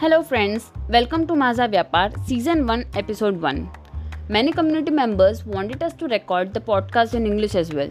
Hello, 0.00 0.22
friends. 0.22 0.72
Welcome 0.90 1.26
to 1.26 1.34
Maza 1.34 1.66
Vyapar, 1.66 2.22
Season 2.26 2.66
1, 2.66 2.84
Episode 2.96 3.40
1. 3.40 3.70
Many 4.28 4.52
community 4.52 4.90
members 4.90 5.46
wanted 5.46 5.82
us 5.82 5.94
to 5.94 6.06
record 6.06 6.52
the 6.52 6.60
podcast 6.60 7.14
in 7.14 7.24
English 7.24 7.54
as 7.54 7.72
well. 7.72 7.88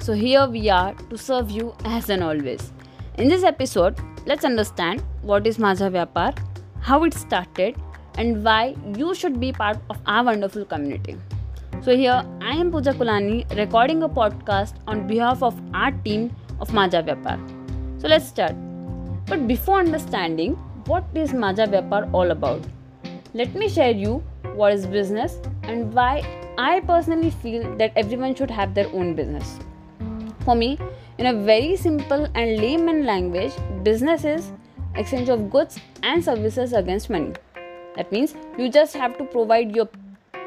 So, 0.00 0.12
here 0.12 0.48
we 0.48 0.68
are 0.70 0.92
to 0.94 1.16
serve 1.16 1.52
you 1.52 1.72
as 1.84 2.10
and 2.10 2.24
always. 2.24 2.72
In 3.18 3.28
this 3.28 3.44
episode, 3.44 3.96
let's 4.26 4.44
understand 4.44 5.04
what 5.22 5.46
is 5.46 5.60
Maza 5.60 5.88
Vyapar, 5.88 6.36
how 6.80 7.04
it 7.04 7.14
started, 7.14 7.76
and 8.18 8.42
why 8.42 8.74
you 8.96 9.14
should 9.14 9.38
be 9.38 9.52
part 9.52 9.78
of 9.88 9.98
our 10.04 10.24
wonderful 10.24 10.64
community. 10.64 11.16
So, 11.80 11.96
here 11.96 12.24
I 12.40 12.56
am 12.56 12.72
Pooja 12.72 12.92
Kulani 12.92 13.56
recording 13.56 14.02
a 14.02 14.08
podcast 14.08 14.74
on 14.88 15.06
behalf 15.06 15.44
of 15.44 15.54
our 15.72 15.92
team 15.92 16.34
of 16.58 16.74
Maja 16.74 17.04
Vyapar. 17.04 17.38
So, 18.00 18.08
let's 18.08 18.26
start. 18.26 18.56
But 19.26 19.46
before 19.46 19.78
understanding 19.78 20.58
what 20.86 21.04
is 21.14 21.32
Maja 21.32 21.66
Vyapar 21.66 22.08
all 22.12 22.30
about, 22.30 22.62
let 23.34 23.54
me 23.54 23.68
share 23.68 23.90
you 23.90 24.22
what 24.54 24.72
is 24.72 24.86
business 24.86 25.40
and 25.64 25.92
why 25.92 26.22
I 26.56 26.80
personally 26.80 27.30
feel 27.30 27.76
that 27.76 27.92
everyone 27.96 28.36
should 28.36 28.50
have 28.50 28.72
their 28.72 28.88
own 28.94 29.14
business. 29.14 29.58
For 30.44 30.54
me, 30.54 30.78
in 31.18 31.26
a 31.26 31.34
very 31.34 31.76
simple 31.76 32.28
and 32.34 32.60
layman 32.60 33.04
language, 33.04 33.52
business 33.82 34.24
is 34.24 34.52
exchange 34.94 35.28
of 35.28 35.50
goods 35.50 35.80
and 36.04 36.22
services 36.22 36.72
against 36.72 37.10
money. 37.10 37.32
That 37.96 38.12
means 38.12 38.34
you 38.56 38.70
just 38.70 38.94
have 38.94 39.18
to 39.18 39.24
provide 39.24 39.74
your 39.74 39.88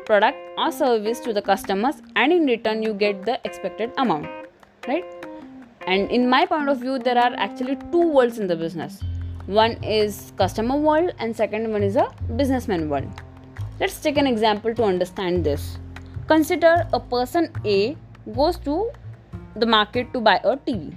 product 0.06 0.38
or 0.58 0.72
service 0.72 1.20
to 1.20 1.34
the 1.34 1.42
customers 1.42 1.96
and 2.16 2.32
in 2.32 2.46
return 2.46 2.82
you 2.82 2.94
get 2.94 3.26
the 3.26 3.40
expected 3.44 3.92
amount. 3.98 4.28
Right? 4.88 5.04
And 5.86 6.10
in 6.10 6.30
my 6.30 6.46
point 6.46 6.70
of 6.70 6.80
view, 6.80 6.98
there 6.98 7.18
are 7.18 7.34
actually 7.36 7.78
two 7.92 8.08
worlds 8.08 8.40
in 8.40 8.48
the 8.48 8.56
business. 8.56 9.04
One 9.50 9.84
is 9.84 10.32
customer 10.38 10.76
world 10.76 11.14
and 11.18 11.36
second 11.36 11.72
one 11.72 11.82
is 11.82 11.96
a 11.96 12.08
businessman 12.36 12.88
world. 12.88 13.08
Let's 13.80 14.00
take 14.00 14.18
an 14.18 14.28
example 14.28 14.76
to 14.76 14.84
understand 14.84 15.44
this. 15.44 15.80
Consider 16.28 16.86
a 16.94 17.00
person 17.00 17.52
A 17.66 17.98
goes 18.36 18.60
to 18.60 18.92
the 19.56 19.66
market 19.66 20.14
to 20.14 20.22
buy 20.22 20.40
a 20.44 20.56
TV. 20.56 20.94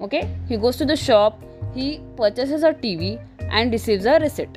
Okay, 0.00 0.30
he 0.46 0.56
goes 0.56 0.76
to 0.76 0.84
the 0.84 0.94
shop, 0.94 1.42
he 1.74 2.00
purchases 2.16 2.62
a 2.62 2.72
TV 2.72 3.20
and 3.50 3.72
receives 3.72 4.06
a 4.06 4.20
receipt. 4.20 4.56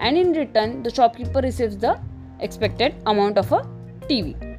And 0.00 0.16
in 0.16 0.32
return, 0.32 0.82
the 0.82 0.90
shopkeeper 0.90 1.40
receives 1.40 1.76
the 1.76 2.00
expected 2.40 2.94
amount 3.04 3.36
of 3.36 3.52
a 3.52 3.68
TV. 4.08 4.58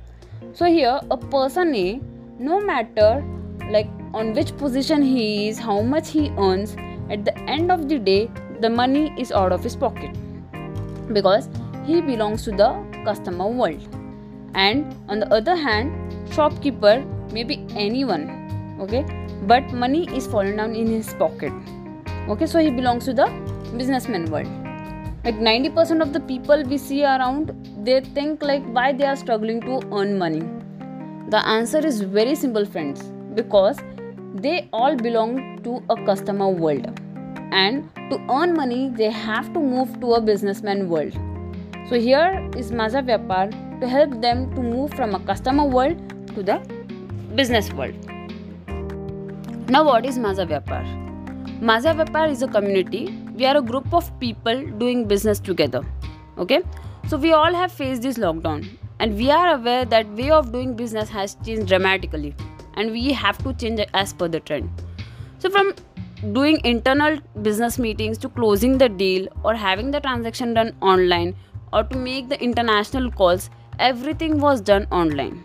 So 0.53 0.65
here, 0.65 0.99
a 1.09 1.17
person 1.17 1.73
A, 1.73 1.99
no 2.37 2.61
matter 2.61 3.25
like 3.71 3.89
on 4.13 4.33
which 4.33 4.55
position 4.57 5.01
he 5.01 5.47
is, 5.47 5.57
how 5.57 5.81
much 5.81 6.11
he 6.11 6.29
earns, 6.37 6.75
at 7.09 7.25
the 7.25 7.37
end 7.49 7.71
of 7.71 7.87
the 7.87 7.99
day, 7.99 8.29
the 8.61 8.69
money 8.69 9.13
is 9.17 9.31
out 9.31 9.51
of 9.51 9.63
his 9.63 9.75
pocket 9.75 10.15
because 11.13 11.49
he 11.85 12.01
belongs 12.01 12.43
to 12.43 12.51
the 12.51 12.69
customer 13.03 13.47
world. 13.47 13.81
And 14.55 14.95
on 15.09 15.19
the 15.19 15.33
other 15.33 15.55
hand, 15.55 15.93
shopkeeper 16.33 17.03
may 17.31 17.43
be 17.43 17.65
anyone, 17.75 18.77
okay, 18.79 19.05
but 19.43 19.71
money 19.73 20.07
is 20.15 20.25
falling 20.25 20.55
down 20.55 20.73
in 20.73 20.87
his 20.87 21.13
pocket. 21.13 21.53
Okay, 22.27 22.45
so 22.45 22.59
he 22.59 22.71
belongs 22.71 23.05
to 23.05 23.13
the 23.13 23.27
businessman 23.77 24.25
world. 24.31 24.47
Like 25.23 25.35
90% 25.35 26.01
of 26.01 26.13
the 26.13 26.19
people 26.19 26.63
we 26.63 26.77
see 26.77 27.03
around, 27.03 27.51
they 27.83 27.99
think 28.01 28.41
like 28.41 28.63
why 28.65 28.93
they 28.93 29.05
are 29.05 29.15
struggling 29.15 29.61
to 29.61 29.81
earn 29.91 30.17
money. 30.17 30.43
The 31.29 31.45
answer 31.45 31.85
is 31.85 32.01
very 32.01 32.35
simple, 32.35 32.65
friends, 32.65 33.03
because 33.33 33.77
they 34.35 34.69
all 34.71 34.95
belong 34.95 35.54
to 35.65 35.83
a 35.89 35.97
customer 36.05 36.49
world. 36.49 36.87
And 37.51 37.89
to 38.09 38.19
earn 38.29 38.55
money 38.55 38.89
they 38.89 39.11
have 39.11 39.53
to 39.53 39.59
move 39.59 39.99
to 40.01 40.13
a 40.13 40.21
businessman 40.21 40.87
world. 40.89 41.13
So 41.89 41.99
here 41.99 42.49
is 42.57 42.71
maza 42.71 43.01
vyapar 43.01 43.45
to 43.81 43.87
help 43.87 44.19
them 44.21 44.49
to 44.55 44.61
move 44.61 44.93
from 44.93 45.15
a 45.15 45.19
customer 45.31 45.65
world 45.65 45.97
to 46.35 46.43
the 46.43 46.59
business 47.35 47.71
world. 47.73 47.95
Now 49.67 49.83
what 49.83 50.05
is 50.05 50.17
maza 50.17 50.45
vyapar? 50.45 50.81
Maza 51.61 51.93
vyapar 51.93 52.29
is 52.31 52.41
a 52.41 52.47
community. 52.47 53.03
We 53.35 53.45
are 53.45 53.57
a 53.57 53.61
group 53.61 53.93
of 53.93 54.09
people 54.19 54.65
doing 54.79 55.07
business 55.07 55.39
together. 55.39 55.83
Okay? 56.37 56.61
So 57.07 57.17
we 57.17 57.31
all 57.33 57.53
have 57.53 57.71
faced 57.71 58.01
this 58.01 58.17
lockdown. 58.17 58.67
And 58.99 59.15
we 59.15 59.29
are 59.29 59.55
aware 59.55 59.85
that 59.85 60.09
way 60.15 60.31
of 60.31 60.51
doing 60.51 60.75
business 60.75 61.09
has 61.09 61.35
changed 61.45 61.67
dramatically. 61.67 62.35
And 62.75 62.91
we 62.91 63.11
have 63.13 63.37
to 63.43 63.53
change 63.53 63.81
as 63.93 64.13
per 64.13 64.27
the 64.27 64.39
trend. 64.39 64.69
So, 65.45 65.51
from 65.51 65.75
doing 66.33 66.59
internal 66.63 67.19
business 67.43 67.77
meetings 67.77 68.17
to 68.17 68.29
closing 68.29 68.79
the 68.79 68.89
deal 68.89 69.27
or 69.43 69.53
having 69.53 69.91
the 69.91 69.99
transaction 69.99 70.55
done 70.55 70.75
online 70.81 71.35
or 71.71 71.83
to 71.83 71.95
make 71.95 72.29
the 72.29 72.41
international 72.41 73.11
calls, 73.11 73.51
everything 73.77 74.39
was 74.39 74.59
done 74.59 74.87
online. 74.89 75.43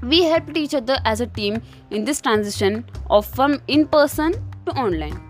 We 0.00 0.22
helped 0.22 0.56
each 0.56 0.74
other 0.74 0.98
as 1.04 1.20
a 1.20 1.26
team 1.26 1.60
in 1.90 2.04
this 2.04 2.20
transition 2.20 2.84
of 3.10 3.26
from 3.26 3.60
in 3.66 3.88
person 3.88 4.32
to 4.66 4.78
online. 4.78 5.20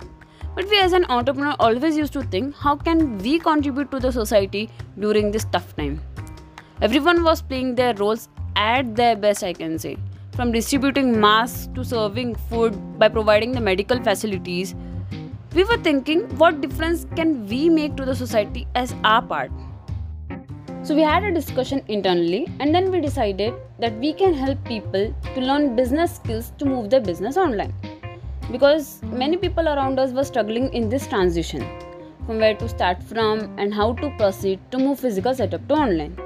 But 0.55 0.69
we 0.69 0.79
as 0.79 0.93
an 0.93 1.07
entrepreneur 1.09 1.57
always 1.59 1.97
used 1.97 2.13
to 2.13 2.23
think 2.25 2.55
how 2.57 2.77
can 2.77 3.17
we 3.17 3.39
contribute 3.39 3.91
to 3.93 3.99
the 3.99 4.13
society 4.13 4.69
during 4.99 5.31
this 5.31 5.47
tough 5.47 5.75
time? 5.75 6.03
Everyone 6.83 7.25
was 7.25 7.41
playing 7.41 7.77
their 7.77 7.95
roles 7.95 8.29
at 8.57 8.95
their 8.95 9.17
best, 9.17 9.43
I 9.43 9.55
can 9.55 9.79
say 9.79 9.97
from 10.41 10.53
distributing 10.53 11.21
masks 11.21 11.69
to 11.75 11.85
serving 11.85 12.35
food 12.35 12.77
by 12.99 13.07
providing 13.07 13.53
the 13.53 13.61
medical 13.61 14.03
facilities, 14.03 14.75
we 15.55 15.65
were 15.65 15.77
thinking 15.77 16.23
what 16.39 16.63
difference 16.63 17.07
can 17.15 17.47
we 17.47 17.69
make 17.69 17.95
to 17.95 18.07
the 18.07 18.15
society 18.15 18.67
as 18.75 18.95
our 19.05 19.21
part. 19.21 19.51
So 20.83 20.95
we 20.95 21.03
had 21.03 21.25
a 21.25 21.31
discussion 21.31 21.83
internally 21.89 22.49
and 22.59 22.75
then 22.75 22.91
we 22.91 23.03
decided 23.03 23.53
that 23.81 23.95
we 23.99 24.15
can 24.15 24.33
help 24.33 24.65
people 24.65 25.15
to 25.35 25.41
learn 25.43 25.77
business 25.77 26.17
skills 26.17 26.55
to 26.57 26.65
move 26.65 26.89
their 26.89 27.03
business 27.03 27.37
online. 27.37 27.75
Because 28.51 29.03
many 29.03 29.37
people 29.37 29.69
around 29.69 29.99
us 29.99 30.13
were 30.13 30.25
struggling 30.25 30.73
in 30.73 30.89
this 30.89 31.07
transition 31.07 31.69
from 32.25 32.39
where 32.39 32.55
to 32.55 32.67
start 32.67 33.03
from 33.03 33.41
and 33.59 33.75
how 33.75 33.93
to 33.93 34.09
proceed 34.17 34.59
to 34.71 34.79
move 34.79 35.01
physical 35.01 35.35
setup 35.35 35.69
to 35.69 35.75
online. 35.75 36.17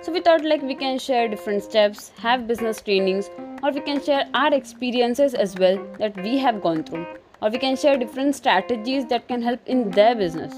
So 0.00 0.10
we 0.10 0.20
thought 0.20 0.44
like 0.44 0.62
we 0.62 0.74
can 0.74 0.98
share 0.98 1.28
different 1.28 1.62
steps, 1.62 2.10
have 2.18 2.48
business 2.48 2.82
trainings, 2.82 3.30
or 3.62 3.70
we 3.70 3.80
can 3.80 4.02
share 4.02 4.28
our 4.34 4.52
experiences 4.54 5.34
as 5.34 5.56
well 5.56 5.78
that 5.98 6.16
we 6.22 6.38
have 6.38 6.62
gone 6.62 6.82
through, 6.84 7.06
or 7.40 7.50
we 7.50 7.58
can 7.58 7.76
share 7.76 7.96
different 7.96 8.34
strategies 8.34 9.06
that 9.06 9.28
can 9.28 9.42
help 9.42 9.60
in 9.66 9.90
their 9.90 10.14
business. 10.14 10.54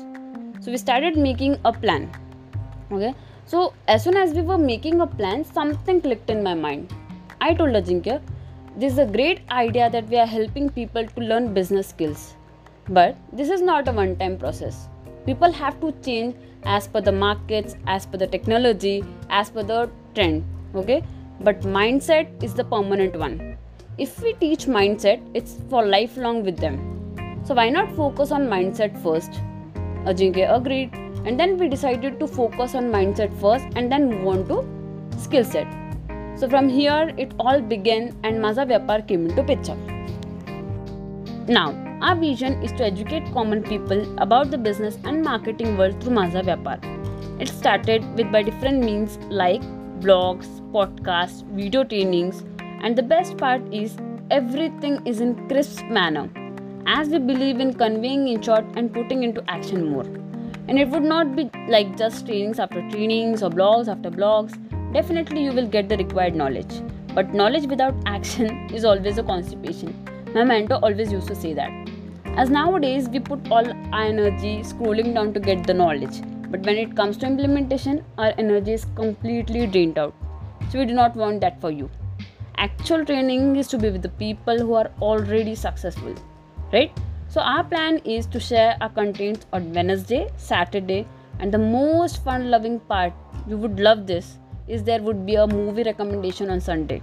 So 0.60 0.70
we 0.70 0.76
started 0.76 1.16
making 1.16 1.58
a 1.64 1.72
plan. 1.72 2.10
Okay. 2.90 3.14
So 3.46 3.74
as 3.88 4.02
soon 4.04 4.16
as 4.16 4.32
we 4.32 4.40
were 4.40 4.58
making 4.58 5.00
a 5.00 5.06
plan, 5.06 5.44
something 5.44 6.00
clicked 6.00 6.30
in 6.30 6.42
my 6.42 6.54
mind. 6.54 6.94
I 7.40 7.52
told 7.52 7.70
Ajinkya, 7.70 8.22
this 8.76 8.94
is 8.94 8.98
a 8.98 9.06
great 9.06 9.42
idea 9.50 9.90
that 9.90 10.08
we 10.08 10.16
are 10.16 10.26
helping 10.26 10.70
people 10.70 11.06
to 11.06 11.20
learn 11.20 11.52
business 11.52 11.88
skills. 11.88 12.34
But 12.88 13.16
this 13.32 13.50
is 13.50 13.60
not 13.60 13.88
a 13.88 13.92
one 13.92 14.16
time 14.16 14.38
process. 14.38 14.88
People 15.26 15.52
have 15.52 15.80
to 15.80 15.92
change 16.02 16.34
as 16.64 16.88
per 16.88 17.00
the 17.00 17.12
markets 17.12 17.76
as 17.86 18.06
per 18.06 18.16
the 18.16 18.26
technology 18.26 19.04
as 19.28 19.50
per 19.50 19.62
the 19.62 19.90
trend 20.14 20.44
okay 20.74 21.02
but 21.40 21.60
mindset 21.60 22.42
is 22.42 22.54
the 22.54 22.64
permanent 22.64 23.16
one. 23.16 23.56
If 23.98 24.20
we 24.22 24.32
teach 24.34 24.66
mindset 24.66 25.20
it's 25.34 25.58
for 25.70 25.86
lifelong 25.86 26.42
with 26.44 26.58
them. 26.58 26.78
So 27.44 27.54
why 27.54 27.68
not 27.70 27.94
focus 27.94 28.32
on 28.32 28.46
mindset 28.48 29.00
first? 29.02 29.30
Ajinkya 30.04 30.56
agreed. 30.56 30.94
And 31.24 31.38
then 31.40 31.56
we 31.58 31.68
decided 31.68 32.20
to 32.20 32.26
focus 32.26 32.74
on 32.74 32.92
mindset 32.92 33.38
first 33.40 33.64
and 33.76 33.90
then 33.90 34.10
move 34.10 34.26
on 34.26 34.48
to 34.48 35.18
skill 35.20 35.44
set. 35.44 35.66
So 36.36 36.48
from 36.48 36.68
here 36.68 37.14
it 37.16 37.32
all 37.38 37.60
began 37.60 38.14
and 38.24 38.42
maza 38.42 38.66
vyapar 38.66 39.06
came 39.06 39.26
into 39.26 39.42
picture. 39.42 39.76
Now 41.48 41.84
our 42.04 42.16
vision 42.16 42.62
is 42.62 42.72
to 42.72 42.84
educate 42.84 43.32
common 43.32 43.62
people 43.62 44.00
about 44.18 44.50
the 44.50 44.58
business 44.58 44.98
and 45.04 45.22
marketing 45.22 45.78
world 45.78 46.02
through 46.02 46.12
Maza 46.12 46.42
Vyapar. 46.42 46.78
It 47.40 47.48
started 47.48 48.04
with 48.18 48.30
by 48.30 48.42
different 48.42 48.84
means 48.84 49.16
like 49.30 49.62
blogs, 50.04 50.48
podcasts, 50.72 51.42
video 51.58 51.82
trainings, 51.82 52.44
and 52.82 52.96
the 52.96 53.02
best 53.02 53.38
part 53.38 53.62
is 53.72 53.96
everything 54.30 55.00
is 55.06 55.20
in 55.20 55.48
crisp 55.48 55.84
manner 55.84 56.28
as 56.86 57.08
we 57.08 57.18
believe 57.18 57.60
in 57.60 57.72
conveying 57.72 58.28
in 58.28 58.42
short 58.42 58.64
and 58.76 58.92
putting 58.92 59.22
into 59.22 59.42
action 59.48 59.90
more. 59.90 60.04
And 60.68 60.78
it 60.78 60.88
would 60.88 61.02
not 61.02 61.34
be 61.36 61.50
like 61.68 61.96
just 61.96 62.26
trainings 62.26 62.58
after 62.58 62.82
trainings 62.90 63.42
or 63.42 63.50
blogs 63.50 63.88
after 63.88 64.10
blogs. 64.10 64.52
Definitely, 64.92 65.44
you 65.44 65.52
will 65.52 65.66
get 65.66 65.88
the 65.88 65.96
required 65.96 66.34
knowledge. 66.34 66.82
But 67.14 67.32
knowledge 67.32 67.66
without 67.66 67.94
action 68.06 68.68
is 68.74 68.84
always 68.84 69.18
a 69.18 69.22
constipation. 69.22 69.94
My 70.34 70.44
mentor 70.44 70.80
always 70.82 71.12
used 71.12 71.28
to 71.28 71.34
say 71.34 71.54
that. 71.54 71.72
As 72.36 72.50
nowadays 72.50 73.08
we 73.08 73.20
put 73.20 73.50
all 73.50 73.66
our 73.66 74.02
energy 74.02 74.58
scrolling 74.62 75.14
down 75.14 75.32
to 75.34 75.40
get 75.40 75.66
the 75.66 75.74
knowledge, 75.74 76.20
but 76.54 76.66
when 76.66 76.76
it 76.76 76.94
comes 76.94 77.16
to 77.16 77.26
implementation, 77.26 78.04
our 78.16 78.32
energy 78.38 78.74
is 78.74 78.84
completely 78.94 79.66
drained 79.66 79.98
out. 79.98 80.14
So 80.70 80.78
we 80.78 80.86
do 80.86 80.94
not 80.94 81.16
want 81.16 81.40
that 81.40 81.60
for 81.60 81.72
you. 81.72 81.90
Actual 82.58 83.04
training 83.04 83.56
is 83.56 83.66
to 83.68 83.76
be 83.76 83.90
with 83.90 84.02
the 84.02 84.12
people 84.20 84.60
who 84.60 84.74
are 84.74 84.88
already 85.02 85.56
successful, 85.56 86.14
right? 86.72 86.92
So, 87.26 87.40
our 87.40 87.64
plan 87.64 87.98
is 88.04 88.26
to 88.26 88.38
share 88.38 88.76
our 88.80 88.88
content 88.88 89.46
on 89.52 89.72
Wednesday, 89.72 90.28
Saturday, 90.36 91.08
and 91.40 91.52
the 91.52 91.58
most 91.58 92.22
fun 92.22 92.48
loving 92.52 92.78
part, 92.78 93.12
you 93.48 93.56
would 93.56 93.80
love 93.80 94.06
this, 94.06 94.38
is 94.68 94.84
there 94.84 95.02
would 95.02 95.26
be 95.26 95.34
a 95.34 95.48
movie 95.48 95.82
recommendation 95.82 96.50
on 96.50 96.60
Sunday 96.60 97.02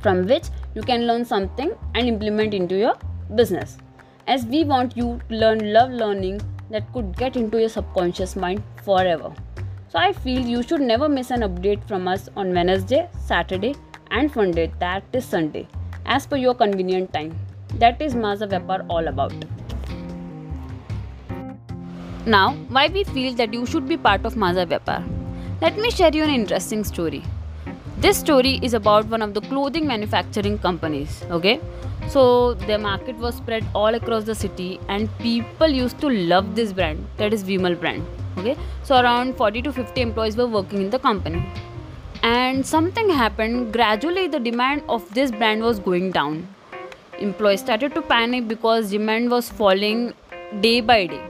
from 0.00 0.26
which 0.26 0.50
you 0.74 0.82
can 0.82 1.06
learn 1.06 1.24
something 1.24 1.72
and 1.94 2.06
implement 2.06 2.52
into 2.52 2.76
your 2.76 2.94
business. 3.34 3.78
As 4.26 4.44
we 4.44 4.64
want 4.64 4.94
you 4.94 5.20
to 5.30 5.34
learn 5.34 5.72
love 5.72 5.90
learning 5.90 6.42
that 6.70 6.92
could 6.92 7.16
get 7.16 7.36
into 7.36 7.58
your 7.58 7.68
subconscious 7.68 8.36
mind 8.36 8.62
forever. 8.84 9.32
So 9.88 9.98
I 9.98 10.12
feel 10.12 10.40
you 10.40 10.62
should 10.62 10.80
never 10.80 11.08
miss 11.08 11.30
an 11.30 11.40
update 11.40 11.86
from 11.88 12.08
us 12.08 12.28
on 12.36 12.52
Wednesday, 12.52 13.08
Saturday, 13.24 13.74
and 14.10 14.34
Monday, 14.34 14.72
that 14.78 15.02
is 15.12 15.24
Sunday, 15.24 15.66
as 16.04 16.26
per 16.26 16.36
your 16.36 16.54
convenient 16.54 17.12
time. 17.12 17.34
That 17.74 18.02
is 18.02 18.14
Maza 18.14 18.46
Vyapar 18.46 18.84
all 18.88 19.08
about. 19.08 19.32
Now, 22.26 22.54
why 22.68 22.88
we 22.88 23.04
feel 23.04 23.34
that 23.34 23.54
you 23.54 23.64
should 23.64 23.88
be 23.88 23.96
part 23.96 24.26
of 24.26 24.36
Maza 24.36 24.66
Vyapar? 24.66 25.02
Let 25.62 25.78
me 25.78 25.90
share 25.90 26.10
you 26.14 26.24
an 26.24 26.30
interesting 26.30 26.84
story. 26.84 27.22
This 28.02 28.16
story 28.16 28.60
is 28.62 28.74
about 28.74 29.06
one 29.06 29.22
of 29.22 29.34
the 29.34 29.40
clothing 29.40 29.84
manufacturing 29.84 30.56
companies. 30.58 31.24
Okay, 31.30 31.60
so 32.08 32.54
their 32.54 32.78
market 32.78 33.16
was 33.16 33.34
spread 33.34 33.64
all 33.74 33.96
across 33.96 34.22
the 34.22 34.36
city, 34.36 34.78
and 34.88 35.10
people 35.18 35.66
used 35.66 35.98
to 36.02 36.08
love 36.08 36.54
this 36.54 36.72
brand. 36.72 37.04
That 37.16 37.32
is 37.32 37.42
Vimal 37.42 37.74
brand. 37.80 38.06
Okay, 38.36 38.56
so 38.84 39.00
around 39.00 39.36
40 39.36 39.62
to 39.62 39.72
50 39.72 40.00
employees 40.00 40.36
were 40.36 40.46
working 40.46 40.80
in 40.82 40.90
the 40.90 41.00
company, 41.00 41.42
and 42.22 42.64
something 42.64 43.10
happened. 43.22 43.72
Gradually, 43.72 44.28
the 44.28 44.38
demand 44.38 44.84
of 44.88 45.12
this 45.12 45.32
brand 45.32 45.62
was 45.62 45.80
going 45.80 46.12
down. 46.12 46.46
Employees 47.18 47.66
started 47.66 47.96
to 47.96 48.02
panic 48.14 48.46
because 48.46 48.92
demand 48.92 49.28
was 49.28 49.50
falling 49.50 50.14
day 50.60 50.80
by 50.80 51.00
day. 51.16 51.22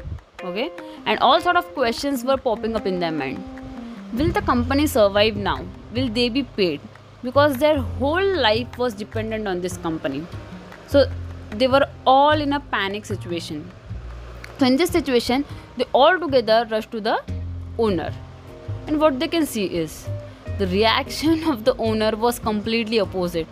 Okay, 0.44 0.70
and 1.06 1.18
all 1.20 1.40
sort 1.40 1.56
of 1.56 1.74
questions 1.80 2.24
were 2.24 2.36
popping 2.36 2.76
up 2.76 2.86
in 2.94 3.00
their 3.00 3.18
mind 3.24 3.42
will 4.14 4.30
the 4.32 4.40
company 4.40 4.86
survive 4.86 5.36
now 5.36 5.58
will 5.92 6.08
they 6.08 6.28
be 6.28 6.42
paid? 6.42 6.80
Because 7.22 7.56
their 7.56 7.78
whole 7.80 8.36
life 8.36 8.78
was 8.78 8.94
dependent 8.94 9.48
on 9.48 9.60
this 9.60 9.76
company. 9.76 10.26
So 10.86 11.06
they 11.50 11.68
were 11.68 11.86
all 12.06 12.40
in 12.40 12.52
a 12.52 12.60
panic 12.60 13.04
situation. 13.04 13.70
So 14.58 14.66
in 14.66 14.76
this 14.76 14.90
situation 14.90 15.44
they 15.76 15.86
all 15.92 16.18
together 16.18 16.66
rushed 16.70 16.90
to 16.92 17.00
the 17.00 17.20
owner. 17.78 18.12
And 18.86 19.00
what 19.00 19.18
they 19.20 19.28
can 19.28 19.46
see 19.46 19.66
is 19.66 20.08
the 20.58 20.66
reaction 20.66 21.44
of 21.44 21.64
the 21.64 21.76
owner 21.76 22.16
was 22.16 22.38
completely 22.38 23.00
opposite. 23.00 23.46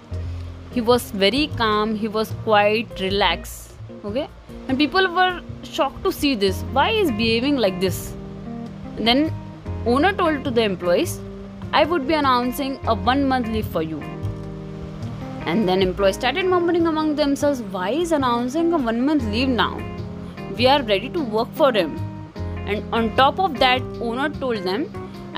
He 0.73 0.81
was 0.81 1.11
very 1.11 1.49
calm 1.57 1.95
he 1.95 2.09
was 2.09 2.33
quite 2.45 3.01
relaxed 3.01 3.67
okay? 4.05 4.29
And 4.69 4.79
people 4.79 5.09
were 5.13 5.43
shocked 5.63 6.03
to 6.05 6.13
see 6.13 6.35
this. 6.35 6.63
Why 6.73 6.91
is 6.91 7.11
behaving 7.11 7.57
like 7.57 7.81
this? 7.81 8.15
And 8.97 9.07
then 9.07 9.33
owner 9.87 10.13
told 10.13 10.45
to 10.45 10.51
the 10.51 10.63
employees 10.63 11.21
i 11.79 11.85
would 11.91 12.07
be 12.11 12.17
announcing 12.21 12.73
a 12.93 12.95
one 13.11 13.23
month 13.33 13.49
leave 13.55 13.69
for 13.77 13.83
you 13.91 14.01
and 15.51 15.69
then 15.69 15.85
employees 15.87 16.19
started 16.21 16.51
murmuring 16.55 16.87
among 16.93 17.15
themselves 17.21 17.61
why 17.77 17.91
is 18.05 18.13
announcing 18.19 18.73
a 18.79 18.81
one 18.91 19.01
month 19.09 19.29
leave 19.35 19.53
now 19.63 19.75
we 20.59 20.67
are 20.75 20.83
ready 20.93 21.11
to 21.19 21.23
work 21.37 21.53
for 21.61 21.71
him 21.79 21.95
and 22.67 22.99
on 22.99 23.15
top 23.23 23.39
of 23.47 23.61
that 23.65 23.95
owner 24.09 24.29
told 24.43 24.69
them 24.73 24.89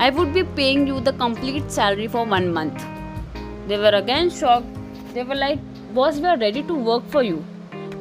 i 0.07 0.09
would 0.17 0.33
be 0.39 0.43
paying 0.63 0.87
you 0.91 0.99
the 1.11 1.15
complete 1.25 1.77
salary 1.79 2.09
for 2.17 2.25
one 2.37 2.51
month 2.57 2.89
they 3.69 3.79
were 3.85 3.95
again 4.03 4.35
shocked 4.41 5.15
they 5.15 5.29
were 5.31 5.39
like 5.45 5.71
boss 5.99 6.19
we 6.25 6.29
are 6.35 6.41
ready 6.47 6.63
to 6.73 6.83
work 6.91 7.15
for 7.15 7.23
you 7.31 7.39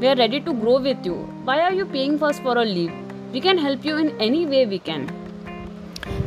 we 0.01 0.07
are 0.07 0.15
ready 0.15 0.39
to 0.41 0.53
grow 0.55 0.79
with 0.81 1.05
you. 1.05 1.15
Why 1.43 1.61
are 1.61 1.73
you 1.73 1.85
paying 1.85 2.19
first 2.19 2.41
for 2.43 2.57
a 2.57 2.65
leave? 2.65 2.93
We 3.33 3.41
can 3.41 3.59
help 3.59 3.85
you 3.85 3.97
in 3.97 4.11
any 4.21 4.47
way 4.47 4.65
we 4.65 4.79
can. 4.79 5.09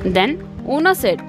Then 0.04 0.46
owner 0.68 0.94
said, 0.94 1.22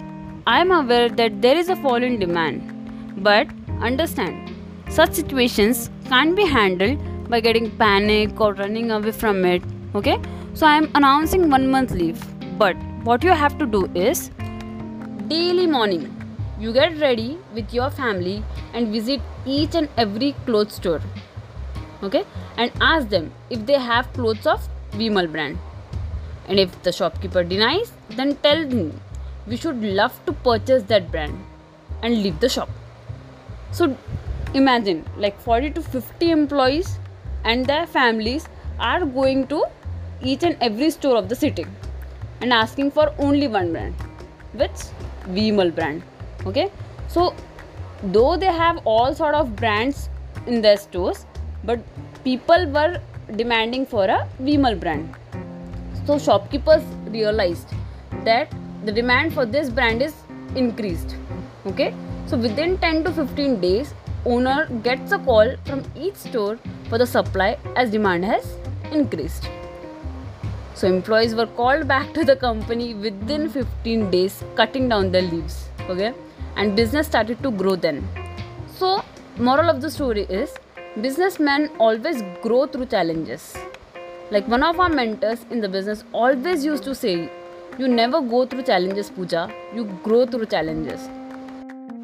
I 0.44 0.60
am 0.60 0.72
aware 0.72 1.08
that 1.08 1.40
there 1.40 1.56
is 1.56 1.68
a 1.68 1.76
fall 1.76 2.02
in 2.02 2.18
demand, 2.18 3.22
but 3.22 3.46
understand, 3.80 4.52
such 4.88 5.12
situations 5.12 5.88
can't 6.06 6.34
be 6.34 6.44
handled 6.44 6.98
by 7.30 7.38
getting 7.40 7.70
panic 7.78 8.40
or 8.40 8.52
running 8.54 8.90
away 8.90 9.12
from 9.12 9.44
it. 9.44 9.62
Okay? 9.94 10.20
So 10.54 10.66
I 10.66 10.76
am 10.76 10.90
announcing 10.96 11.48
one 11.48 11.70
month 11.70 11.92
leave. 11.92 12.20
But 12.58 12.76
what 13.04 13.22
you 13.22 13.30
have 13.30 13.56
to 13.58 13.66
do 13.66 13.86
is 13.94 14.30
daily 15.28 15.66
morning 15.66 16.02
you 16.58 16.72
get 16.72 16.98
ready 17.00 17.38
with 17.54 17.72
your 17.72 17.90
family 17.90 18.42
and 18.74 18.92
visit 18.92 19.20
each 19.46 19.74
and 19.74 19.88
every 19.96 20.32
clothes 20.46 20.74
store 20.74 21.00
okay 22.02 22.24
and 22.56 22.70
ask 22.80 23.08
them 23.08 23.32
if 23.50 23.64
they 23.66 23.78
have 23.78 24.12
clothes 24.12 24.46
of 24.46 24.68
Vimal 24.92 25.30
brand 25.30 25.58
and 26.48 26.60
if 26.60 26.82
the 26.82 26.92
shopkeeper 26.92 27.42
denies 27.42 27.92
then 28.10 28.36
tell 28.46 28.62
him 28.74 28.92
we 29.46 29.56
should 29.56 29.82
love 29.82 30.18
to 30.26 30.32
purchase 30.32 30.82
that 30.84 31.10
brand 31.10 31.44
and 32.02 32.22
leave 32.22 32.38
the 32.40 32.48
shop 32.48 32.68
so 33.70 33.96
imagine 34.54 35.04
like 35.16 35.40
40 35.40 35.70
to 35.70 35.82
50 35.82 36.30
employees 36.30 36.98
and 37.44 37.66
their 37.66 37.86
families 37.86 38.48
are 38.78 39.04
going 39.04 39.46
to 39.48 39.64
each 40.22 40.42
and 40.42 40.56
every 40.60 40.90
store 40.90 41.16
of 41.16 41.28
the 41.28 41.36
city 41.36 41.66
and 42.40 42.52
asking 42.52 42.90
for 42.90 43.12
only 43.18 43.48
one 43.48 43.72
brand 43.72 43.94
which 44.52 44.86
Vimal 45.36 45.74
brand 45.74 46.02
okay 46.46 46.70
so 47.08 47.34
though 48.02 48.36
they 48.36 48.52
have 48.62 48.80
all 48.84 49.14
sort 49.14 49.34
of 49.34 49.54
brands 49.56 50.08
in 50.46 50.60
their 50.60 50.76
stores 50.76 51.26
but 51.64 51.80
people 52.24 52.66
were 52.66 53.00
demanding 53.36 53.86
for 53.86 54.04
a 54.04 54.28
Vimal 54.40 54.78
brand. 54.78 55.14
So 56.06 56.18
shopkeepers 56.18 56.82
realized 57.06 57.68
that 58.24 58.52
the 58.84 58.92
demand 58.92 59.32
for 59.32 59.46
this 59.46 59.70
brand 59.70 60.02
is 60.02 60.14
increased. 60.56 61.16
Okay, 61.66 61.94
so 62.26 62.36
within 62.36 62.78
10 62.78 63.04
to 63.04 63.12
15 63.12 63.60
days, 63.60 63.94
owner 64.24 64.66
gets 64.82 65.12
a 65.12 65.18
call 65.18 65.54
from 65.64 65.82
each 65.96 66.16
store 66.16 66.58
for 66.88 66.98
the 66.98 67.06
supply 67.06 67.58
as 67.76 67.90
demand 67.90 68.24
has 68.24 68.56
increased. 68.90 69.48
So 70.74 70.88
employees 70.88 71.34
were 71.34 71.46
called 71.46 71.86
back 71.86 72.12
to 72.14 72.24
the 72.24 72.34
company 72.36 72.94
within 72.94 73.48
15 73.48 74.10
days, 74.10 74.42
cutting 74.56 74.88
down 74.88 75.12
the 75.12 75.22
leaves. 75.22 75.68
Okay, 75.88 76.12
and 76.56 76.74
business 76.76 77.06
started 77.06 77.42
to 77.42 77.50
grow 77.50 77.76
then. 77.76 78.06
So 78.76 79.02
moral 79.38 79.70
of 79.70 79.80
the 79.80 79.90
story 79.90 80.22
is 80.22 80.54
businessmen 81.00 81.70
always 81.78 82.22
grow 82.42 82.66
through 82.66 82.86
challenges. 82.86 83.56
Like 84.30 84.48
one 84.48 84.62
of 84.62 84.80
our 84.80 84.88
mentors 84.88 85.44
in 85.50 85.60
the 85.60 85.68
business 85.68 86.04
always 86.12 86.64
used 86.64 86.84
to 86.84 86.94
say, 86.94 87.30
You 87.78 87.88
never 87.88 88.20
go 88.20 88.44
through 88.44 88.64
challenges, 88.64 89.08
Pooja, 89.08 89.50
you 89.74 89.84
grow 90.02 90.26
through 90.26 90.44
challenges. 90.44 91.08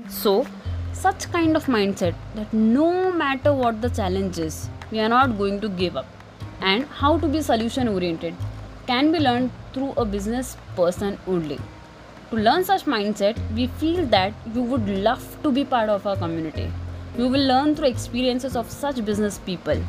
So, 0.08 0.46
such 0.94 1.30
kind 1.30 1.56
of 1.56 1.66
mindset 1.66 2.14
that 2.36 2.50
no 2.54 3.12
matter 3.12 3.52
what 3.52 3.82
the 3.82 3.90
challenge 3.90 4.38
is, 4.38 4.70
we 4.90 4.98
are 4.98 5.10
not 5.10 5.36
going 5.36 5.60
to 5.60 5.68
give 5.68 5.94
up, 5.94 6.06
and 6.60 6.86
how 6.86 7.18
to 7.18 7.28
be 7.28 7.42
solution 7.42 7.86
oriented 7.86 8.34
can 8.86 9.12
be 9.12 9.18
learned 9.18 9.50
through 9.74 9.92
a 9.98 10.06
business 10.06 10.56
person 10.74 11.18
only. 11.26 11.60
To 12.30 12.36
learn 12.36 12.64
such 12.64 12.84
mindset, 12.86 13.36
we 13.54 13.66
feel 13.66 14.06
that 14.06 14.32
you 14.54 14.62
would 14.62 14.88
love 14.88 15.36
to 15.42 15.52
be 15.52 15.66
part 15.66 15.90
of 15.90 16.06
our 16.06 16.16
community. 16.16 16.72
You 17.18 17.28
will 17.28 17.46
learn 17.46 17.76
through 17.76 17.88
experiences 17.88 18.56
of 18.56 18.70
such 18.70 19.04
business 19.04 19.38
people. 19.38 19.84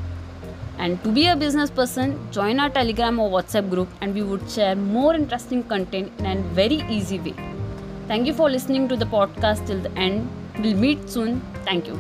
And 0.79 1.03
to 1.03 1.11
be 1.11 1.27
a 1.27 1.35
business 1.35 1.69
person, 1.69 2.11
join 2.31 2.57
our 2.57 2.69
Telegram 2.69 3.19
or 3.19 3.29
WhatsApp 3.29 3.69
group 3.69 3.89
and 3.99 4.13
we 4.13 4.21
would 4.23 4.49
share 4.49 4.75
more 4.77 5.13
interesting 5.13 5.61
content 5.61 6.09
in 6.19 6.25
a 6.25 6.35
very 6.53 6.77
easy 6.89 7.19
way. 7.19 7.33
Thank 8.07 8.27
you 8.27 8.33
for 8.33 8.49
listening 8.49 8.87
to 8.87 8.95
the 8.95 9.03
podcast 9.05 9.67
till 9.67 9.81
the 9.81 9.91
end. 9.97 10.29
We'll 10.57 10.77
meet 10.77 11.09
soon. 11.09 11.41
Thank 11.65 11.89
you. 11.89 11.97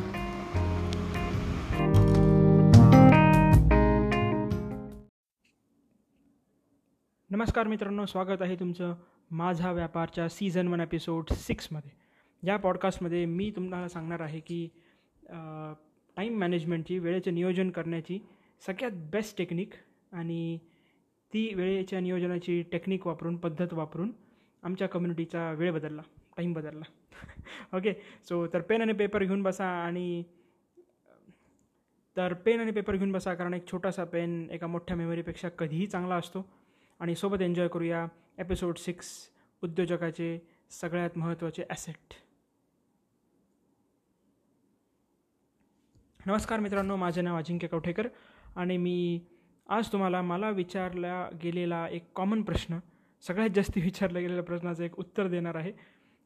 नमस्कार 7.29 7.67
मित्रांनो 7.67 8.05
स्वागत 8.05 8.41
आहे 8.41 8.55
तुमचं 8.55 8.93
माझा 9.31 9.71
व्यापारच्या 9.71 10.29
season 10.29 10.67
one 10.67 10.81
episode 10.81 11.33
सिक्समध्ये 11.37 11.91
या 12.43 12.57
पॉडकास्टमध्ये 12.57 13.25
मी 13.25 13.51
तुम्हाला 13.55 13.87
सांगणार 13.89 14.19
आहे 14.21 14.39
की 14.39 14.67
टाईम 15.29 16.39
मॅनेजमेंटची 16.39 16.99
वेळेचं 16.99 17.33
नियोजन 17.33 17.69
करण्याची 17.71 18.19
सगळ्यात 18.61 18.91
बेस्ट 19.11 19.37
टेक्निक 19.37 19.73
आणि 20.11 20.57
ती 21.33 21.53
वेळेच्या 21.53 21.99
नियोजनाची 21.99 22.61
टेक्निक 22.71 23.07
वापरून 23.07 23.37
पद्धत 23.37 23.73
वापरून 23.73 24.11
आमच्या 24.63 24.87
कम्युनिटीचा 24.87 25.51
वेळ 25.51 25.71
बदलला 25.71 26.01
टाईम 26.37 26.53
बदलला. 26.53 26.85
ओके 27.73 27.93
सो 28.29 28.45
तर 28.47 28.61
पेन 28.61 28.81
आणि 28.81 28.93
पेपर 28.93 29.23
घेऊन 29.23 29.43
बसा 29.43 29.65
आणि 29.85 30.23
तर 32.17 32.33
पेन 32.33 32.59
आणि 32.59 32.71
पेपर 32.71 32.95
घेऊन 32.95 33.11
बसा 33.11 33.33
कारण 33.33 33.53
एक 33.53 33.71
छोटासा 33.71 34.03
पेन 34.03 34.49
एका 34.51 34.67
मोठ्या 34.67 34.97
मेमरीपेक्षा 34.97 35.49
कधीही 35.49 35.87
चांगला 35.87 36.15
असतो. 36.15 36.45
आणि 36.99 37.15
सोबत 37.15 37.41
एन्जॉय 37.41 37.67
करूया 37.67 38.05
एपिसोड 38.37 38.77
सिक्स 38.77 39.29
उद्योजकाचे 39.63 40.37
सगळ्यात 40.71 41.17
महत्त्वाचे 41.17 41.63
ॲसेट 41.69 42.13
नमस्कार 46.25 46.59
मित्रांनो 46.59 46.95
माझे 46.95 47.21
नाव 47.21 47.37
अजिंक्य 47.37 47.67
कवठेकर. 47.67 48.07
आणि 48.59 48.77
मी 48.77 49.19
आज 49.69 49.91
तुम्हाला 49.91 50.21
मला 50.21 50.49
विचारला 50.49 51.29
गेलेला 51.43 51.87
एक 51.87 52.03
कॉमन 52.15 52.41
प्रश्न 52.41 52.79
सगळ्यात 53.21 53.49
जास्त 53.49 53.77
विचारला 53.77 54.19
गेलेल्या 54.19 54.43
प्रश्नाचं 54.43 54.83
एक 54.83 54.99
उत्तर 54.99 55.27
देणार 55.27 55.55
आहे. 55.55 55.71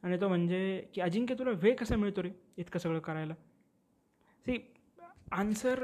आणि 0.04 0.22
तो 0.22 0.28
म्हणजे 0.28 0.84
की 0.94 1.02
अजिंक्य 1.02 1.36
तुला 1.40 1.52
वेळ 1.52 1.76
कसा 1.76 1.96
मिळतो 1.96 2.24
रे 2.24 2.30
इतकं 2.58 2.80
सगळं 2.80 3.00
करायला? 3.00 3.34
सी 4.46 4.58
आन्सर 5.32 5.84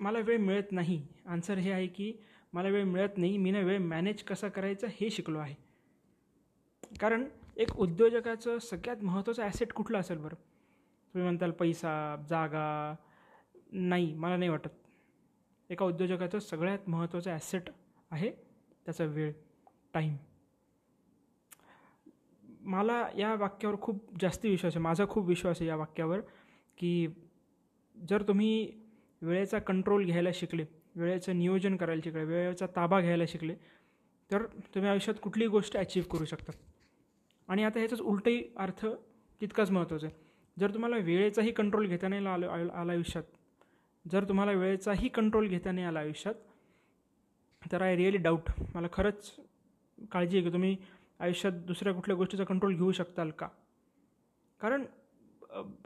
मला 0.00 0.18
वेळ 0.18 0.38
मिळत 0.38 0.72
नाही. 0.72 1.06
आन्सर 1.26 1.58
हे 1.58 1.72
आहे 1.72 1.86
की 1.86 2.12
मला 2.52 2.68
वेळ 2.68 2.84
मिळत 2.84 3.18
नाही 3.18 3.36
मी 3.36 3.50
ना 3.50 3.60
वेळ 3.60 3.78
मॅनेज 3.78 4.22
कसा 4.22 4.48
करायचा 4.48 4.86
हे 4.90 5.10
शिकलो 5.10 5.38
आहे. 5.38 5.54
कारण 7.00 7.24
एक 7.56 7.76
उद्योजकाचं 7.76 8.58
सगळ्यात 8.58 9.04
महत्त्वाचं 9.04 9.42
ॲसेट 9.42 9.72
कुठलं 9.72 9.98
असेल 9.98 10.18
बरं? 10.18 10.34
तुम्ही 11.14 11.22
म्हणताल 11.22 11.50
पैसा 11.50 12.16
जागा 12.30 12.94
नाही 13.72 14.14
मला 14.14 14.36
नाही 14.36 14.50
वाटत. 14.50 14.81
एका 15.72 15.84
उद्योजकाचं 15.84 16.38
सगळ्यात 16.38 16.88
महत्त्वाचं 16.88 17.30
ॲसेट 17.30 17.70
आहे 18.10 18.30
त्याचा 18.86 19.04
वेळ 19.04 19.32
टाईम 19.94 20.16
मला 22.64 23.06
या 23.16 23.34
वाक्यावर 23.34 23.76
खूप 23.80 24.02
जास्त 24.20 24.44
विश्वास 24.44 24.76
आहे. 24.76 24.82
माझा 24.82 25.04
खूप 25.08 25.26
विश्वास 25.26 25.56
आहे 25.60 25.68
या 25.68 25.76
वाक्यावर 25.76 26.20
की 26.78 27.06
जर 27.96 28.22
तुम्ही 28.28 28.70
वेळेचा 29.22 29.58
कंट्रोल 29.58 30.04
घ्यायला 30.04 30.30
शिकले 30.34 30.64
वेळेचं 30.96 31.38
नियोजन 31.38 31.76
करायला 31.76 32.00
शिकले 32.04 32.24
वेळेचा 32.24 32.66
ताबा 32.76 33.00
घ्यायला 33.00 33.24
शिकले 33.28 33.54
तर 34.30 34.44
तुम्ही 34.74 34.90
आयुष्यात 34.90 35.18
कुठलीही 35.22 35.50
गोष्ट 35.50 35.76
अचीव 35.76 36.02
करू 36.12 36.24
शकता. 36.24 36.52
आणि 37.48 37.64
आता 37.64 37.78
ह्याचाच 37.78 38.00
उलटही 38.00 38.42
अर्थ 38.56 38.86
तितकाच 39.40 39.70
महत्त्वाचा 39.70 40.06
आहे. 40.06 40.16
जर 40.56 40.74
तुम्हाला 40.74 40.96
वेळेचाही 40.96 41.52
कंट्रोल 41.52 41.86
घेता 41.86 42.08
नाही 42.08 42.26
आलं 42.26 42.48
आलं 42.48 42.92
आयुष्यात 42.92 43.24
जर 44.04 44.24
तुम्हाला 44.28 44.52
वेळेचाही 44.52 45.08
कंट्रोल 45.08 45.46
घेता 45.48 45.72
नाही 45.72 45.86
आला 45.86 46.00
आयुष्यात 46.00 46.34
तर 47.62 47.82
आय 47.82 47.96
रिअली 47.96 48.16
डाऊट 48.16 48.50
मला 48.74 48.88
खरंच 48.92 49.34
काळजी 50.12 50.36
आहे 50.36 50.46
की 50.46 50.52
तुम्ही 50.52 50.76
आयुष्यात 51.20 51.52
दुसऱ्या 51.66 51.92
कुठल्या 51.94 52.16
गोष्टीचा 52.16 52.44
कंट्रोल 52.44 52.74
घेऊ 52.74 52.92
शकताल 52.92 53.30
का? 53.30 53.48
कारण 54.60 54.84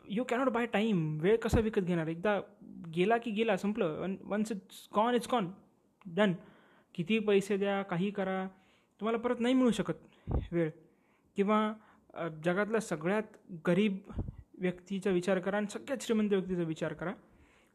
यू 0.08 0.24
कॅनॉट 0.28 0.48
बाय 0.48 0.66
टाईम 0.66 1.18
वेळ 1.20 1.36
कसा 1.36 1.60
विकत 1.60 1.80
घेणार? 1.80 2.06
एकदा 2.06 2.38
गेला 2.94 3.16
की 3.18 3.30
गेला 3.30 3.56
संपलं. 3.56 4.00
One 4.00 4.16
once 4.24 4.52
it's 4.52 4.86
gone 4.94 5.14
it's 5.14 5.28
gone 5.28 5.50
done 6.06 6.32
किती 6.94 7.18
पैसे 7.18 7.56
द्या 7.56 7.82
काही 7.82 8.10
करा 8.10 8.46
तुम्हाला 9.00 9.18
परत 9.18 9.40
नाही 9.40 9.54
मिळू 9.54 9.70
शकत 9.70 10.32
वेळ. 10.52 10.70
किंवा 11.36 11.72
जगातल्या 12.44 12.80
सगळ्यात 12.80 13.36
गरीब 13.66 13.98
व्यक्तीचा 14.58 15.10
विचार 15.10 15.38
करा 15.38 15.56
आणि 15.56 15.66
सगळ्यात 15.70 16.02
श्रीमंत 16.02 16.30
व्यक्तीचा 16.30 16.62
विचार 16.62 16.92
करा. 16.92 17.12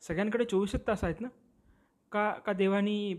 सगळ्यांकडे 0.02 0.46
चोवीसच 0.46 0.88
तास 0.88 1.04
आहेत 1.04 1.22
ना? 1.22 1.28
का 2.12 2.30
का 2.46 2.54
देवानी 2.54 3.16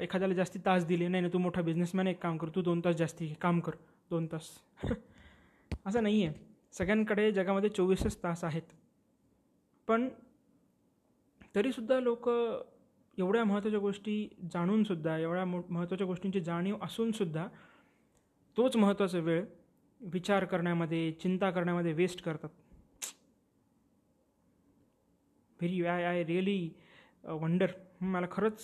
एखाद्याला 0.00 0.34
जास्ती 0.34 0.58
तास 0.58 0.84
दिले? 0.86 1.08
नाही 1.08 1.22
ना 1.22 1.28
तू 1.32 1.38
मोठा 1.38 1.62
बिझनेसमॅन 1.62 2.06
एक 2.06 2.22
काम 2.22 2.36
कर 2.36 2.48
तू 2.54 2.62
दोन 2.62 2.80
तास 2.84 2.96
जास्ती 2.96 3.34
काम 3.40 3.60
कर 3.60 3.74
दोन 4.10 4.26
तास. 4.26 4.50
असं 5.86 6.02
नाही 6.02 6.24
आहे 6.24 6.34
सगळ्यांकडे 6.72 7.30
जगामध्ये 7.32 7.70
चोवीसच 7.70 8.16
तास 8.22 8.44
आहेत. 8.44 8.62
पण 9.88 10.08
तरीसुद्धा 11.54 12.00
लोक 12.00 12.28
एवढ्या 13.18 13.44
महत्त्वाच्या 13.44 13.80
गोष्टी 13.80 14.28
जाणूनसुद्धा 14.52 15.16
एवढ्या 15.18 15.44
मो 15.44 15.60
महत्त्वाच्या 15.70 16.06
गोष्टींची 16.06 16.40
जाणीव 16.40 16.76
असूनसुद्धा 16.82 17.46
तोच 18.56 18.76
महत्त्वाचा 18.76 19.18
वेळ 19.18 19.44
विचार 20.00 20.44
करण्यामध्ये 20.44 21.10
चिंता 21.12 21.50
करण्यामध्ये 21.50 21.92
वेस्ट 21.92 22.22
करतात. 22.22 22.48
Very 25.60 25.84
I 25.86 26.04
I 26.04 26.22
really 26.24 26.70
wonder 27.24 27.70
मला 28.00 28.26
खरंच 28.30 28.62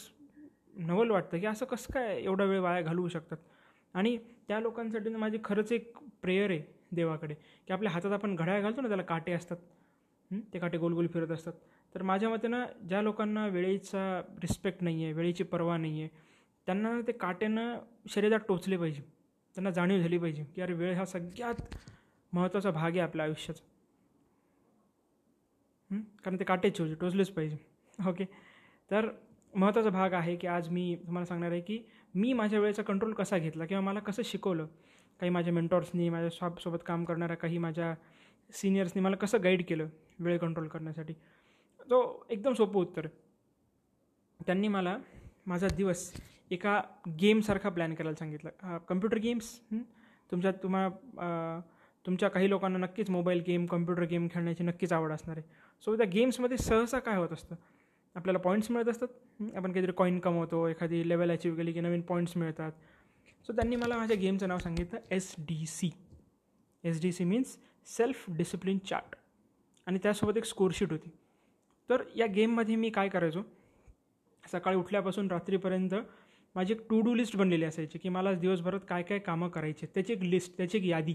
नवल 0.78 1.10
वाटतं 1.10 1.38
की 1.40 1.46
असं 1.46 1.66
कसं 1.66 1.92
काय 1.92 2.20
एवढा 2.22 2.44
वेळ 2.44 2.60
वाया 2.60 2.80
घालवू 2.82 3.08
शकतात? 3.08 3.36
आणि 3.94 4.16
त्या 4.48 4.60
लोकांसाठी 4.60 5.10
माझी 5.10 5.38
खरंच 5.44 5.72
एक 5.72 5.96
प्रेयर 6.22 6.50
आहे 6.50 6.62
देवाकडे 6.92 7.34
की 7.34 7.72
आपल्या 7.72 7.92
हातात 7.92 8.12
आपण 8.12 8.34
घड्याळ 8.36 8.62
घालतो 8.62 8.80
ना 8.80 8.88
त्याला 8.88 9.02
काटे 9.02 9.32
असतात. 9.32 9.56
ते 10.52 10.58
काटे 10.58 10.78
गोल 10.78 10.92
गोल 10.92 11.06
फिरत 11.06 11.30
असतात. 11.30 11.52
तर 11.94 12.02
माझ्या 12.02 12.28
मते 12.30 12.48
ना 12.48 12.64
ज्या 12.88 13.02
लोकांना 13.02 13.46
वेळेचा 13.46 14.20
रिस्पेक्ट 14.42 14.82
नाही 14.82 15.04
आहे 15.04 15.12
वेळेची 15.12 15.44
पर्वा 15.44 15.76
नाही 15.76 16.00
आहे 16.02 16.08
त्यांना 16.66 17.00
ते 17.06 17.12
काट्यानं 17.12 17.78
शरीरात 18.08 18.40
टोचले 18.48 18.76
पाहिजे. 18.76 19.02
त्यांना 19.54 19.70
जाणीव 19.70 20.00
झाली 20.02 20.18
पाहिजे 20.18 20.44
की 20.54 20.62
अरे 20.62 20.72
वेळ 20.72 20.94
हा 20.94 21.04
सगळ्यात 21.04 21.62
महत्त्वाचा 22.32 22.70
भाग 22.70 22.90
आहे 22.90 23.00
आपल्या 23.00 23.24
आयुष्याचा. 23.24 23.62
कारण 25.90 26.38
ते 26.38 26.44
काटेच 26.44 26.80
होते 26.80 26.94
टोचलेच 26.94 27.30
पाहिजे. 27.30 27.56
ओके 27.98 28.24
तर 28.90 29.08
महत्त्वाचा 29.54 29.90
भाग 29.90 30.12
आहे 30.12 30.36
की 30.36 30.46
आज 30.46 30.68
मी 30.68 30.94
तुम्हाला 31.06 31.26
सांगणार 31.26 31.50
आहे 31.50 31.60
की 31.60 31.78
मी 32.14 32.32
माझ्या 32.32 32.60
वेळेचा 32.60 32.82
कंट्रोल 32.82 33.12
कसा 33.12 33.38
घेतला 33.38 33.66
किंवा 33.66 33.80
मला 33.82 34.00
कसं 34.00 34.22
शिकवलं? 34.24 34.66
काही 35.20 35.30
माझ्या 35.30 35.52
मेंटॉर्सनी 35.52 36.08
माझ्या 36.08 36.28
शॉपसोबत 36.32 36.62
सोबत 36.62 36.86
काम 36.86 37.04
करणाऱ्या 37.04 37.36
काही 37.36 37.58
माझ्या 37.58 37.94
सिनियर्सनी 38.50 39.02
मला 39.02 39.16
कसं 39.16 39.42
गाईड 39.42 39.64
केलं 39.68 39.88
वेळ 40.18 40.38
कंट्रोल 40.38 40.68
करण्यासाठी? 40.68 41.12
तो 41.80 42.26
एकदम 42.30 42.52
सोपं 42.52 42.80
उत्तर. 42.80 43.06
त्यांनी 44.40 44.68
मला 44.68 44.96
माझा 45.46 45.68
दिवस 45.76 46.10
एका 46.50 46.80
गेमसारखा 47.20 47.68
प्लॅन 47.68 47.94
करायला 47.94 48.14
सांगितलं. 48.14 48.78
कम्प्युटर 48.88 49.18
गेम्स 49.18 49.58
तुमच्या 50.30 50.52
तुम्हाला 50.62 51.60
तुमच्या 52.06 52.28
काही 52.28 52.48
लोकांना 52.50 52.78
नक्कीच 52.78 53.10
मोबाईल 53.10 53.42
गेम 53.46 53.66
कम्प्युटर 53.66 54.02
गेम 54.02 54.28
खेळण्याची 54.30 54.64
नक्कीच 54.64 54.92
आवड 54.92 55.12
असणार 55.12 55.36
आहे. 55.36 55.46
सो 55.84 55.96
त्या 55.96 56.06
गेम्समध्ये 56.06 56.56
सहसा 56.56 56.98
काय 56.98 57.16
होत 57.16 57.32
असतं? 57.32 57.54
आपल्याला 58.14 58.38
पॉईंट्स 58.38 58.70
मिळत 58.70 58.88
असतात. 58.88 59.08
आपण 59.56 59.72
काहीतरी 59.72 59.92
कॉईन 59.92 60.18
कमवतो 60.18 60.68
एखादी 60.68 61.08
लेवल 61.08 61.30
अचीव 61.30 61.56
केली 61.56 61.72
की 61.72 61.80
नवीन 61.80 62.00
पॉईंट्स 62.00 62.36
मिळतात. 62.36 62.72
सो 63.46 63.52
त्यांनी 63.52 63.76
मला 63.76 63.96
माझ्या 63.96 64.16
गेमचं 64.16 64.48
नाव 64.48 64.58
सांगितलं 64.58 65.00
S 65.10 65.34
D 65.38 65.66
C 65.66 65.90
S 66.84 67.02
D 67.02 67.12
C 67.12 67.24
means 67.24 67.56
self 67.86 68.24
discipline 68.28 68.78
chart 68.78 69.16
आणि 69.86 69.98
त्यासोबत 70.02 70.36
एक 70.36 70.44
स्कोरशीट 70.44 70.90
होती. 70.90 71.10
तर 71.90 72.02
या 72.16 72.26
गेममध्ये 72.26 72.76
मी 72.76 72.90
काय 72.90 73.08
करायचो? 73.08 73.42
सकाळी 74.52 74.76
उठल्यापासून 74.76 75.30
रात्रीपर्यंत 75.30 75.94
माझी 76.54 76.74
एक 76.74 76.88
टू 76.90 77.00
डू 77.00 77.14
लिस्ट 77.14 77.36
बनलेली 77.36 77.64
असायची 77.64 77.98
की 77.98 78.08
मला 78.08 78.32
दिवसभरात 78.32 78.80
काय 78.88 79.02
काय 79.02 79.18
कामं 79.18 79.48
करायचे 79.48 79.86
त्याची 79.86 80.12
एक 80.12 80.22
लिस्ट 80.22 80.56
त्याची 80.56 80.78
एक 80.78 80.84
यादी. 80.84 81.14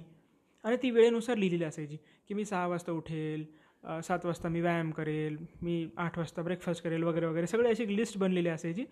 आणि 0.64 0.78
ती 0.84 0.90
वेळेनुसार 0.92 1.38
लिहिलेली 1.38 1.64
असायची 1.64 1.98
की 2.28 2.34
मी 2.34 2.46
सहा 2.46 2.68
वाजता 2.68 2.92
उठेल 2.92 3.46
सात 4.04 4.26
वाजता 4.26 4.50
मी 4.50 4.62
व्यायाम 4.62 4.92
करेल 4.92 5.38
मी 5.62 5.90
आठ 5.98 6.18
वाजता 6.18 6.42
ब्रेकफास्ट 6.42 6.84
करेल 6.84 7.04
वगैरे 7.04 7.26
वगैरे 7.26 7.48
सगळी 7.48 7.70
अशी 7.70 7.84
एक 7.84 7.90
लिस्ट 7.90 8.18
बनलेली 8.18 8.50
असायची. 8.50 8.86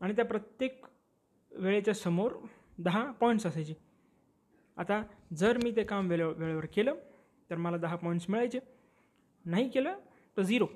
आणि 0.00 0.12
त्या 0.16 0.24
प्रत्येक 0.24 0.84
वेळेच्या 1.52 1.94
समोर 1.94 2.32
दहा 2.78 3.04
पॉईंट्स 3.20 3.46
असायचे. 3.46 3.74
आता 4.76 5.02
जर 5.36 5.58
मी 5.64 5.72
ते 5.76 5.82
काम 5.84 6.08
वेळे 6.10 6.24
वेळेवर 6.24 6.66
केलं 6.74 6.94
तर 7.50 7.56
मला 7.56 7.76
दहा 7.76 7.96
पॉईंट्स 7.96 8.26
मिळायचे. 8.30 8.58
नाही 9.44 9.68
केलं 9.70 9.98
तर 10.36 10.42
झिरो 10.42 10.66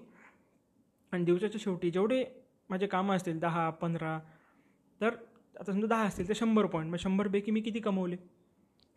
आणि 1.12 1.24
दिवसाच्या 1.24 1.60
शेवटी 1.64 1.90
जेवढे 1.90 2.24
माझे 2.70 2.86
कामं 2.86 3.16
असतील 3.16 3.38
दहा 3.38 3.68
पंधरा 3.70 4.18
तर 5.00 5.14
आता 5.60 5.72
समजा 5.72 5.86
दहा 5.86 6.04
असतील 6.06 6.28
तर 6.28 6.34
शंभर 6.36 6.66
पॉईंट 6.66 6.90
मग 6.90 6.96
शंभरपैकी 6.98 7.50
मी 7.50 7.60
किती 7.60 7.80
कमवले? 7.80 8.16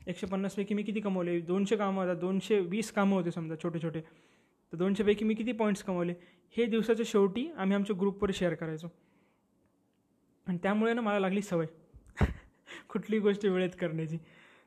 एकशे 0.08 0.28
पन्नासपैकी 0.28 0.76
मी 0.76 0.84
किती 0.84 1.00
कमवले? 1.00 1.40
दोनशे 1.42 1.76
कामं 1.76 2.02
होतात 2.02 2.16
दोनशे 2.16 2.60
वीस 2.60 2.92
कामं 2.92 3.18
होते 3.18 3.32
समजा 3.32 3.56
छोटे 3.64 3.80
छोटे. 3.80 4.02
तर 4.74 4.78
दोनशेपैकी 4.78 5.26
मी 5.26 5.34
किती 5.34 5.52
पॉईंट्स 5.52 5.84
कमवले? 5.84 6.14
हे 6.58 6.66
दिवसाच्या 6.66 7.06
शेवटी 7.10 7.52
आम्ही 7.58 7.76
आमच्या 7.76 7.96
ग्रुपवर 8.00 8.32
शेअर 8.34 8.54
करायचो. 8.54 8.88
आणि 10.48 10.58
त्यामुळे 10.64 10.94
ना 10.94 11.02
मला 11.02 11.20
लागली 11.20 11.42
सवय. 11.42 11.66
कुठली 12.90 13.20
गोष्ट 13.20 13.46
वेळेत 13.46 13.70
करण्याची. 13.82 14.18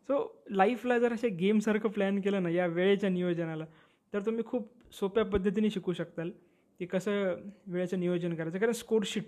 सो 0.09 0.42
लाईफला 0.50 0.99
जर 0.99 1.12
असे 1.12 1.28
गेमसारखं 1.28 1.88
प्लॅन 1.88 2.20
केलं 2.20 2.42
ना 2.42 2.49
या 2.49 2.66
वेळेच्या 2.66 3.11
नियोजनाला 3.11 3.64
तर 4.12 4.20
तुम्ही 4.26 4.44
खूप 4.44 4.73
सोप्या 4.92 5.25
पद्धतीने 5.25 5.70
शिकू 5.70 5.92
शकताल 5.92 6.30
की 6.78 6.87
कसं 6.87 7.35
वेळेचं 7.66 8.00
नियोजन 8.00 8.35
करायचं. 8.35 8.59
कारण 8.59 8.73
स्कोरशीट 8.73 9.25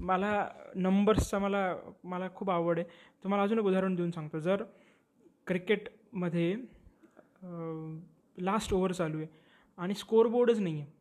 मला 0.00 0.48
नंबर्सचा 0.74 1.38
मला 1.38 1.76
मला 2.04 2.28
खूप 2.34 2.50
आवड 2.50 2.78
आहे. 2.78 2.88
तुम्हाला 3.24 3.42
अजून 3.42 3.58
एक 3.58 3.64
उदाहरण 3.64 3.94
देऊन 3.94 4.10
सांगतो. 4.10 4.38
जर 4.38 4.64
क्रिकेटमध्ये 5.48 6.54
लास्ट 8.38 8.72
ओव्हर 8.74 8.92
चालू 8.92 9.18
आहे. 9.18 9.26
आणि 9.78 9.94
स्कोरबोर्डच 9.94 10.58
नाही 10.60 10.80
आहे 10.80 10.96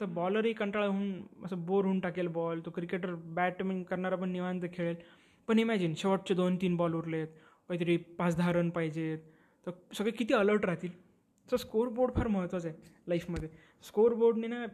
तर 0.00 0.06
बॉलरही 0.14 0.52
कंटाळा 0.52 0.86
होऊन 0.86 1.44
असं 1.44 1.64
बोर 1.66 1.84
होऊन 1.84 2.00
टाकेल 2.00 2.26
बॉल 2.28 2.60
तो 2.66 2.70
क्रिकेटर 2.70 3.14
बॅटमिंग 3.14 3.82
करणारा 3.84 4.16
पण 4.16 4.30
निवांत 4.30 4.62
खेळेल. 4.74 4.96
पण 5.48 5.58
इमॅजिन 5.58 5.94
शेवटचे 5.96 6.34
दोन 6.34 6.56
तीन 6.60 6.76
बॉल 6.76 6.94
उरले 6.94 7.16
आहेत. 7.16 7.28
काहीतरी 7.68 7.96
पाच 8.18 8.36
दहा 8.36 8.52
रन 8.52 8.70
पाहिजेत. 8.70 9.18
तर 9.66 9.70
सगळे 9.94 10.10
किती 10.10 10.34
अलर्ट 10.34 10.64
राहतील? 10.64 10.90
तर 11.48 11.56
स्कोर 11.56 11.88
बोर्ड 11.88 12.14
फार 12.14 12.26
महत्त्वाचं 12.28 12.68
आहे 12.68 12.92
लाईफमध्ये 13.08 13.48
स्कोर 13.84 14.14
बोर्डने 14.14 14.46
ना 14.46 14.64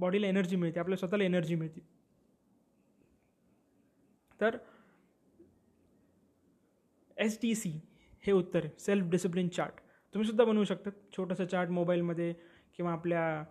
बॉडीला 0.00 0.26
एनर्जी 0.26 0.56
मिळते. 0.56 0.80
आपल्या 0.80 0.98
स्वतःला 0.98 1.24
एनर्जी 1.24 1.54
मिळते. 1.54 1.80
तर 4.40 4.56
एस 7.16 7.38
टी 7.42 7.54
सी 7.54 7.78
हे 8.28 8.32
उत्तर 8.32 8.64
आहे 8.64 8.70
सेल्फ 8.78 9.10
डिसिप्लिन 9.10 9.48
चार्ट 9.48 9.80
तुम्हीसुद्धा 10.14 10.44
बनवू 10.44 10.64
शकता. 10.64 10.90
छोटंसं 11.16 11.46
चार्ट 11.46 11.70
मोबाईलमध्ये 11.70 12.32
किंवा 12.76 12.92
आपल्या 12.92 13.44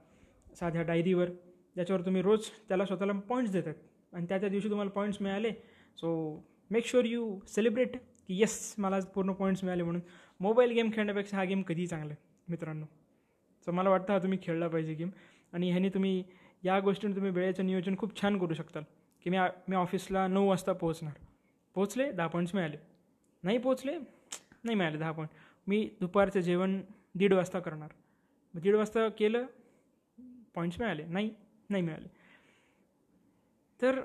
साध्या 0.55 0.81
डायरीवर 0.81 1.29
ज्याच्यावर 1.75 2.01
तुम्ही 2.05 2.21
रोज 2.21 2.47
त्याला 2.67 2.85
स्वतःला 2.85 3.13
पॉईंट्स 3.29 3.53
देतात. 3.53 3.73
आणि 4.13 4.25
त्या 4.29 4.37
त्या 4.39 4.49
दिवशी 4.49 4.69
तुम्हाला 4.69 4.91
पॉईंट्स 4.91 5.21
मिळाले. 5.21 5.51
So 5.97 6.09
make 6.71 6.85
sure 6.85 7.05
you 7.05 7.39
celebrate 7.47 7.95
की 8.27 8.37
येस 8.39 8.75
मला 8.77 8.99
पूर्ण 9.15 9.33
पॉईंट्स 9.33 9.63
मिळाले 9.63 9.83
म्हणून. 9.83 10.01
मोबाईल 10.39 10.71
गेम 10.71 10.89
खेळण्यापेक्षा 10.93 11.37
हा 11.37 11.43
गेम 11.43 11.61
कधीही 11.61 11.87
चांगला 11.87 12.13
आहे 12.13 12.51
मित्रांनो. 12.51 12.85
सो 13.65 13.71
मला 13.71 13.89
वाटतं 13.89 14.13
हा 14.13 14.19
तुम्ही 14.19 14.39
खेळला 14.41 14.67
पाहिजे 14.67 14.93
गेम 14.93 15.09
आणि 15.53 15.69
ह्याने 15.69 15.89
तुम्ही 15.89 16.23
या 16.63 16.79
गोष्टीने 16.79 17.15
तुम्ही 17.15 17.31
वेळेचं 17.31 17.65
नियोजन 17.65 17.95
खूप 17.97 18.21
छान 18.21 18.37
करू 18.39 18.53
शकताल. 18.53 18.83
की 19.23 19.29
मी 19.29 19.37
मी 19.67 19.75
ऑफिसला 19.75 20.27
नऊ 20.27 20.47
वाजता 20.47 20.73
पोहोचणार. 20.73 21.13
पोहोचले 21.75 22.11
दहा 22.11 22.27
पॉईंट्स 22.27 22.55
मिळाले. 22.55 22.77
नाही 23.43 23.57
पोचले 23.57 23.97
नाही 24.63 24.75
मिळाले 24.75 24.97
दहा 24.97 25.11
पॉईंट 25.11 25.31
मी 25.67 25.89
दुपारचं 25.99 26.39
जेवण 26.39 26.81
दीड 27.15 27.33
वाजता 27.33 27.59
करणार. 27.59 27.89
दीड 28.53 28.75
वाजता 28.75 29.07
केलं 29.09 29.45
पॉईंट्स 30.55 30.79
मिळाले. 30.79 31.05
नाही 31.05 31.31
नाही 31.69 31.83
मिळाले. 31.83 32.07
तर 33.79 33.99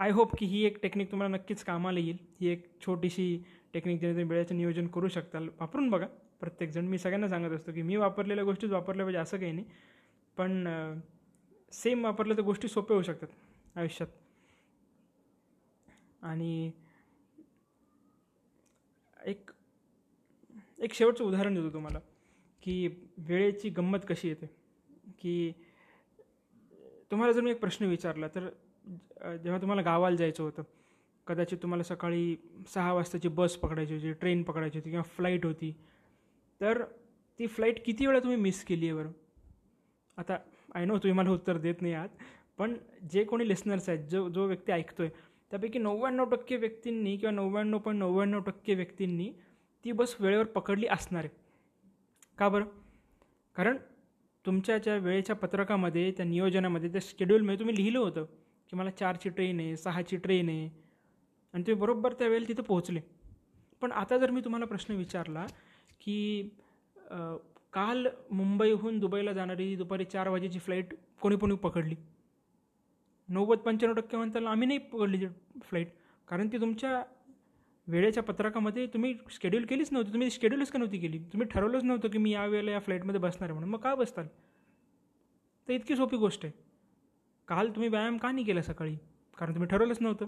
आय 0.00 0.10
होप 0.10 0.36
की 0.38 0.46
ही 0.46 0.62
एक 0.64 0.78
टेक्निक 0.82 1.10
तुम्हाला 1.10 1.36
नक्कीच 1.36 1.64
कामाला 1.64 1.98
येईल. 2.00 2.16
ही 2.40 2.48
एक 2.48 2.66
छोटीशी 2.86 3.44
टेक्निक 3.74 3.98
ज्याने 4.00 4.14
तुम्ही 4.14 4.28
वेळेचं 4.28 4.56
नियोजन 4.56 4.86
करू 4.86 5.08
शकताल. 5.08 5.48
वापरून 5.60 5.90
बघा. 5.90 6.06
प्रत्येकजण 6.40 6.86
मी 6.86 6.98
सगळ्यांना 6.98 7.28
सांगत 7.28 7.50
असतो 7.50 7.72
की 7.72 7.82
मी 7.82 7.96
वापरलेल्या 7.96 8.44
गोष्टीच 8.44 8.70
वापरल्या 8.70 9.04
पाहिजे 9.06 9.18
असं 9.18 9.38
काही 9.38 9.52
नाही. 9.52 9.66
पण 10.36 11.00
सेम 11.72 12.04
वापरलं 12.04 12.36
तर 12.36 12.40
गोष्टी 12.40 12.68
सोप्या 12.68 12.94
होऊ 12.94 13.02
शकतात 13.02 13.78
आयुष्यात. 13.78 14.08
आणि 16.22 16.70
एक 19.26 19.50
एक 20.78 20.94
शेवटचं 20.94 21.24
उदाहरण 21.24 21.54
देतो 21.54 21.72
तुम्हाला 21.72 21.98
की 22.62 22.86
वेळेची 23.18 23.68
गंमत 23.68 23.98
कशी 24.08 24.28
येते? 24.28 24.46
की 25.18 25.52
तुम्हाला 27.10 27.32
जर 27.32 27.40
मी 27.40 27.50
एक 27.50 27.60
प्रश्न 27.60 27.84
विचारला 27.84 28.28
तर 28.28 28.48
जेव्हा 29.36 29.60
तुम्हाला 29.60 29.82
गावाला 29.82 30.16
जायचं 30.16 30.42
होतं 30.42 30.62
कदाचित 31.26 31.58
तुम्हाला 31.62 31.82
सकाळी 31.82 32.36
सहा 32.74 32.92
वाजताची 32.92 33.28
बस 33.28 33.56
पकडायची 33.56 33.94
होती 33.94 34.12
ट्रेन 34.12 34.42
पकडायची 34.42 34.78
होती 34.78 34.90
किंवा 34.90 35.02
फ्लाईट 35.16 35.46
होती 35.46 35.72
तर 36.60 36.82
ती 37.38 37.46
फ्लाईट 37.46 37.84
किती 37.84 38.06
वेळा 38.06 38.18
तुम्ही 38.18 38.36
मिस 38.36 38.64
केली 38.64 38.88
आहे 38.88 38.94
बरं? 38.94 39.10
आता 40.18 40.38
आय 40.74 40.84
नो 40.84 40.96
तुम्ही 40.96 41.12
मला 41.12 41.30
उत्तर 41.30 41.58
देत 41.58 41.82
नाही 41.82 41.94
आहात 41.94 42.08
पण 42.58 42.76
जे 43.10 43.24
कोणी 43.24 43.48
लिस्नर्स 43.48 43.88
आहेत 43.88 44.06
जो 44.08 44.28
जो 44.28 44.46
व्यक्ती 44.46 44.72
ऐकतो 44.72 45.02
आहे 45.02 45.12
त्यापैकी 45.50 45.78
नव्याण्णव 45.78 46.24
टक्के 46.30 46.56
व्यक्तींनी 46.56 47.16
किंवा 47.16 47.30
नव्याण्णव 47.34 47.78
पॉईंट 47.78 48.00
नव्याण्णव 48.00 48.40
टक्के 48.40 48.74
व्यक्तींनी 48.74 49.30
ती 49.84 49.92
बस 49.92 50.14
वेळेवर 50.20 50.44
पकडली 50.46 50.86
असणार 50.86 51.24
आहे. 51.24 51.38
का 52.38 52.48
बरं? 52.48 52.64
कारण 53.56 53.76
तुमच्या 54.44 54.76
ज्या 54.78 54.96
वेळेच्या 54.96 55.36
पत्रकामध्ये 55.36 56.10
त्या 56.16 56.26
नियोजनामध्ये 56.26 56.92
त्या 56.92 57.00
शेड्यूलमध्ये 57.04 57.58
तुम्ही 57.58 57.76
लिहिलं 57.76 57.98
होतं 57.98 58.24
की 58.70 58.76
मला 58.76 58.90
चारची 58.90 59.28
ट्रेन 59.28 59.60
आहे 59.60 59.76
सहाची 59.76 60.16
ट्रेन 60.16 60.48
आहे. 60.48 60.66
आणि 61.54 61.62
तुम्ही 61.62 61.80
बरोबर 61.80 62.12
त्या 62.12 62.28
वेळेला 62.28 62.48
तिथं 62.48 62.62
पोहोचले. 62.62 63.00
पण 63.82 63.92
आता 63.92 64.18
जर 64.18 64.30
मी 64.30 64.40
तुम्हाला 64.40 64.66
प्रश्न 64.66 64.94
विचारला 64.94 65.46
की 66.00 66.48
काल 67.72 68.06
मुंबईहून 68.30 68.98
दुबईला 68.98 69.32
जाणारी 69.32 69.74
दुपारी 69.76 70.04
चार 70.04 70.28
वाजेची 70.28 70.58
फ्लाईट 70.58 70.94
कोणी 71.20 71.36
कोणी 71.36 71.54
पकडली? 71.56 71.94
नव्वद 73.30 73.58
पंच्याण्णव 73.58 74.00
टक्के 74.00 74.16
म्हणताल 74.16 74.46
आम्ही 74.46 74.66
नाही 74.66 74.78
पकडली 74.78 75.26
फ्लाईट 75.62 75.92
कारण 76.28 76.48
ती 76.48 76.60
तुमच्या 76.60 77.02
वेळेच्या 77.88 78.22
पत्रकामध्ये 78.22 78.86
तुम्ही 78.86 79.14
शेड्यूल 79.30 79.64
केलीच 79.64 79.92
नव्हती. 79.92 80.12
तुम्ही 80.12 80.30
शेड्यूलच 80.30 80.70
का 80.70 80.78
नव्हती 80.78 80.98
केली? 80.98 81.18
तुम्ही 81.32 81.48
ठरवलंच 81.48 81.84
नव्हतं 81.84 82.08
की 82.08 82.18
मी 82.18 82.30
या 82.30 82.44
वेळेला 82.46 82.70
या 82.70 82.80
फ्लाईटमध्ये 82.80 83.20
बसणार 83.20 83.48
आहे 83.48 83.52
म्हणून. 83.52 83.70
मग 83.70 83.78
का 83.78 83.94
बसताल? 83.94 84.26
तर 85.68 85.72
इतकी 85.72 85.96
सोपी 85.96 86.16
गोष्ट 86.16 86.44
आहे. 86.44 86.52
काल 87.48 87.70
तुम्ही 87.70 87.88
व्यायाम 87.88 88.16
का 88.18 88.30
नाही 88.32 88.44
केला 88.44 88.62
सकाळी? 88.62 88.96
कारण 89.38 89.54
तुम्ही 89.54 89.68
ठरवलंच 89.68 89.98
नव्हतं. 90.00 90.26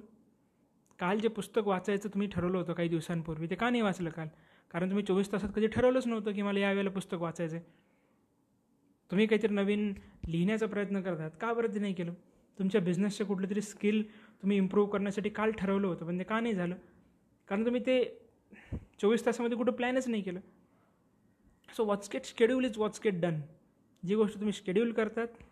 काल 0.99 1.19
जे 1.19 1.29
पुस्तक 1.29 1.69
वाचायचं 1.69 2.09
तुम्ही 2.09 2.29
ठरवलं 2.29 2.59
होतं 2.59 2.73
काही 2.73 2.89
दिवसांपूर्वी 2.89 3.47
ते 3.51 3.55
का 3.55 3.71
नाही 3.71 3.83
वाचलं 3.83 4.11
काल? 4.11 4.29
कारण 4.71 4.89
तुम्ही 4.89 5.05
चोवीस 5.05 5.33
तासात 5.33 5.51
कधी 5.57 5.67
ठरवलंच 5.67 6.07
नव्हतं 6.07 6.33
की 6.33 6.43
मला 6.43 6.61
यावेळेला 6.61 6.91
पुस्तक 6.91 7.21
वाचायचं 7.21 7.57
आहे 7.57 7.65
तुम्ही 9.11 9.27
काहीतरी 9.27 9.55
नवीन 9.55 9.93
लिहिण्याचा 10.27 10.67
प्रयत्न 10.67 11.01
करतात. 11.03 11.31
का 11.41 11.53
बरं 11.53 11.75
ते 11.75 11.79
नाही 11.79 11.95
केलं? 11.95 12.15
तुमच्या 12.59 12.81
बिझनेसचे 12.81 13.25
कुठलं 13.25 13.51
तरी 13.51 13.61
स्किल 13.63 14.03
तुम्ही 14.43 14.57
इम्प्रूव्ह 14.57 14.91
करण्यासाठी 14.91 15.29
काल 15.29 15.51
ठरवलं 15.51 15.87
होतं 15.87 16.07
पण 16.07 16.19
ते 16.19 16.25
का 16.25 16.41
नाही 16.41 16.55
झालं? 16.55 16.75
कारण 17.49 17.65
तुम्ही 17.65 17.81
ते 17.87 18.03
चोवीस 19.01 19.25
तासामध्ये 19.27 19.59
कुठं 19.59 19.73
प्लॅनच 19.73 20.09
नाही 20.09 20.23
केलं. 20.23 20.41
So 21.69 21.85
what's 21.85 22.09
get 22.13 22.25
schedule 22.25 22.65
is 22.65 22.79
what's 22.79 23.01
get 23.05 23.21
done 23.21 23.41
जी 24.03 24.15
गोष्ट 24.15 24.35
तुम्ही 24.35 24.53
शेड्यूल 24.53 24.93
करतात 24.93 25.43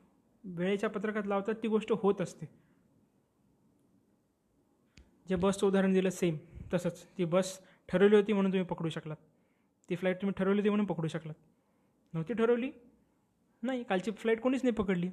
वेळेच्या 0.45 0.91
पत्रकात 0.91 1.27
लावतात 1.27 1.55
ती 1.63 1.69
गोष्ट 1.69 1.93
होत 1.93 2.21
असते. 2.21 2.47
जे 5.29 5.37
बसचं 5.37 5.67
उदाहरण 5.67 5.93
दिलं 5.93 6.11
सेम 6.11 6.37
तसंच. 6.73 7.05
ती 7.19 7.25
बस 7.25 7.59
ठरवली 7.89 8.17
होती 8.17 8.33
म्हणून 8.33 8.53
तुम्ही 8.53 8.67
पकडू 8.67 8.89
शकलात. 8.89 9.17
ती 9.89 9.97
फ्लाईट 9.97 10.17
तुम्ही 10.17 10.35
ठरवली 10.39 10.61
होती 10.61 10.69
म्हणून 10.69 10.87
पकडू 10.87 11.09
शकलात. 11.09 11.35
नव्हती 12.15 12.35
ठरवली? 12.35 12.71
नाही 13.63 13.83
कालची 13.83 14.11
फ्लाईट 14.11 14.41
कोणीच 14.41 14.61
नाही 14.63 14.75
पकडली. 14.75 15.11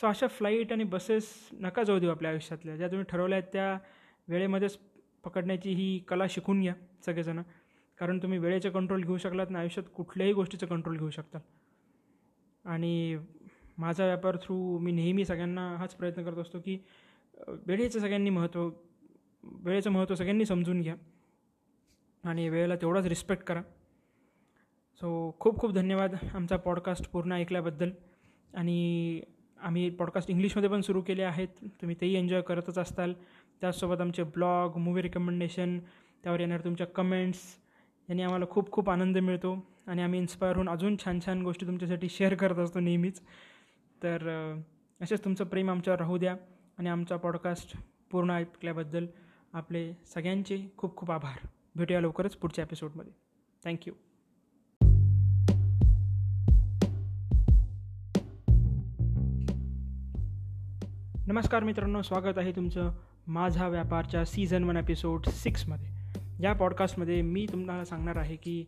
सो 0.00 0.06
अशा 0.06 0.26
फ्लाईट 0.26 0.72
आणि 0.72 0.84
बसेस 0.84 1.48
नका 1.52 1.82
जाऊ 1.82 1.98
देऊ 1.98 2.10
आपल्या 2.10 2.30
आयुष्यातल्या. 2.30 2.76
ज्या 2.76 2.88
तुम्ही 2.88 3.04
ठरवल्या 3.08 3.38
आहेत 3.38 3.52
त्या 3.52 3.78
वेळेमध्येच 4.28 4.78
पकडण्याची 5.24 5.70
ही 5.70 5.98
कला 5.98 6.24
शिकून 6.30 6.60
घ्या 6.60 6.74
सगळेजणं. 7.06 7.42
कारण 7.98 8.18
तुम्ही 8.18 8.38
वेळेचं 8.38 8.70
कंट्रोल 8.70 9.02
घेऊ 9.02 9.16
शकलात 9.16 9.46
ना 9.50 9.58
आयुष्यात 9.58 9.88
कुठल्याही 9.94 10.32
गोष्टीचं 10.32 10.66
कंट्रोल 10.66 10.96
घेऊ 10.96 11.10
शकता. 11.10 11.38
आणि 12.64 13.18
माझा 13.78 14.04
व्यापार 14.04 14.36
थ्रू 14.36 14.78
मी 14.78 14.92
नेहमी 14.92 15.24
सगळ्यांना 15.24 15.76
हाच 15.76 15.94
प्रयत्न 15.94 16.24
करत 16.24 16.38
असतो 16.38 16.60
की 16.60 16.78
वेळेचं 17.48 18.00
सगळ्यांनी 18.00 18.30
महत्त्व 18.30 18.70
वेळेचं 19.44 19.90
महत्त्व 19.90 20.14
सगळ्यांनी 20.14 20.44
समजून 20.44 20.80
घ्या. 20.80 20.94
आणि 22.24 22.48
वेळेला 22.48 22.76
तेवढाच 22.76 23.06
रिस्पेक्ट 23.06 23.44
करा. 23.44 23.62
सो 25.00 25.36
खूप 25.40 25.58
खूप 25.60 25.72
धन्यवाद 25.72 26.14
आमचा 26.34 26.56
पॉडकास्ट 26.56 27.10
पूर्ण 27.10 27.32
ऐकल्याबद्दल. 27.32 27.90
आणि 28.54 29.20
आम्ही 29.64 29.90
पॉडकास्ट 29.90 30.30
इंग्लिशमध्ये 30.30 30.70
पण 30.70 30.80
सुरू 30.80 31.00
केले 31.00 31.22
आहेत. 31.22 31.48
तुम्ही 31.64 31.96
तेही 32.00 32.14
एन्जॉय 32.14 32.42
करतच 32.42 32.78
असताल. 32.78 33.12
त्याचसोबत 33.60 34.00
आमचे 34.00 34.22
ब्लॉग 34.22 34.76
मूवी 34.76 35.02
रिकमेंडेशन 35.02 35.78
त्यावर 36.22 36.40
येणाऱ्या 36.40 36.64
तुमच्या 36.64 36.86
कमेंट्स 36.86 37.40
यांनी 38.08 38.22
आम्हाला 38.22 38.44
खूप 38.50 38.70
खूप 38.70 38.90
आनंद 38.90 39.18
मिळतो. 39.18 39.66
आणि 39.86 40.02
आम्ही 40.02 40.20
इन्स्पायर 40.20 40.56
होऊन 40.56 40.68
अजून 40.68 40.96
छान 41.04 41.18
छान 41.26 41.42
गोष्टी 41.42 41.66
तुमच्यासाठी 41.66 42.08
शेअर 42.08 42.34
करत 42.34 42.58
असतो 42.58 42.80
नेहमीच. 42.80 43.20
तर 44.02 44.30
असेच 45.00 45.24
तुमचं 45.24 45.44
प्रेम 45.44 45.70
आमच्यावर 45.70 46.00
राहू 46.00 46.18
द्या. 46.18 46.36
आणि 46.78 46.88
आमचा 46.88 47.16
पॉडकास्ट 47.16 47.76
पूर्ण 48.10 48.30
ऐकल्याबद्दल 48.30 49.06
आपले 49.52 49.92
सगळ्यांचे 50.14 50.62
खूप 50.76 50.96
खूप 50.96 51.10
आभार. 51.10 51.46
भेटूया 51.76 52.00
लवकरच 52.00 52.36
पुढच्या 52.36 52.64
एपिसोडमध्ये 52.64 53.12
थँक्यू 53.64 54.03
नमस्कार 61.26 61.64
मित्रांनो 61.64 62.02
स्वागत 62.02 62.38
आहे 62.38 62.52
तुमचं 62.52 62.90
माझा 63.26 63.68
व्यापारच्या 63.68 64.24
सीझन 64.24 64.64
वन 64.64 64.76
एपिसोड 64.76 65.28
सिक्समध्ये 65.28 65.88
या 66.42 66.52
पॉडकास्टमध्ये 66.52 67.22
मी 67.22 67.46
तुम्हाला 67.52 67.84
सांगणार 67.84 68.16
आहे 68.16 68.36
की 68.36 68.64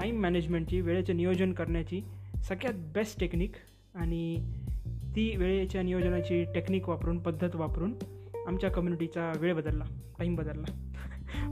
टाईम 0.00 0.20
मॅनेजमेंटची 0.20 0.80
वेळेचे 0.80 1.12
नियोजन 1.12 1.52
करण्याची 1.52 2.00
सगळ्यात 2.42 2.74
बेस्ट 2.74 3.20
टेक्निक 3.20 3.52
आणि 3.94 4.36
ती 5.16 5.36
वेळेच्या 5.36 5.82
नियोजनाची 5.82 6.44
टेक्निक 6.44 6.88
वापरून 6.88 7.18
पद्धत 7.18 7.56
वापरून 7.56 7.94
आमच्या 8.46 8.70
कम्युनिटीचा 8.70 9.32
वेळ 9.40 9.54
बदलला 9.54 9.84
टाईम 10.18 10.34
बदलला. 10.34 10.88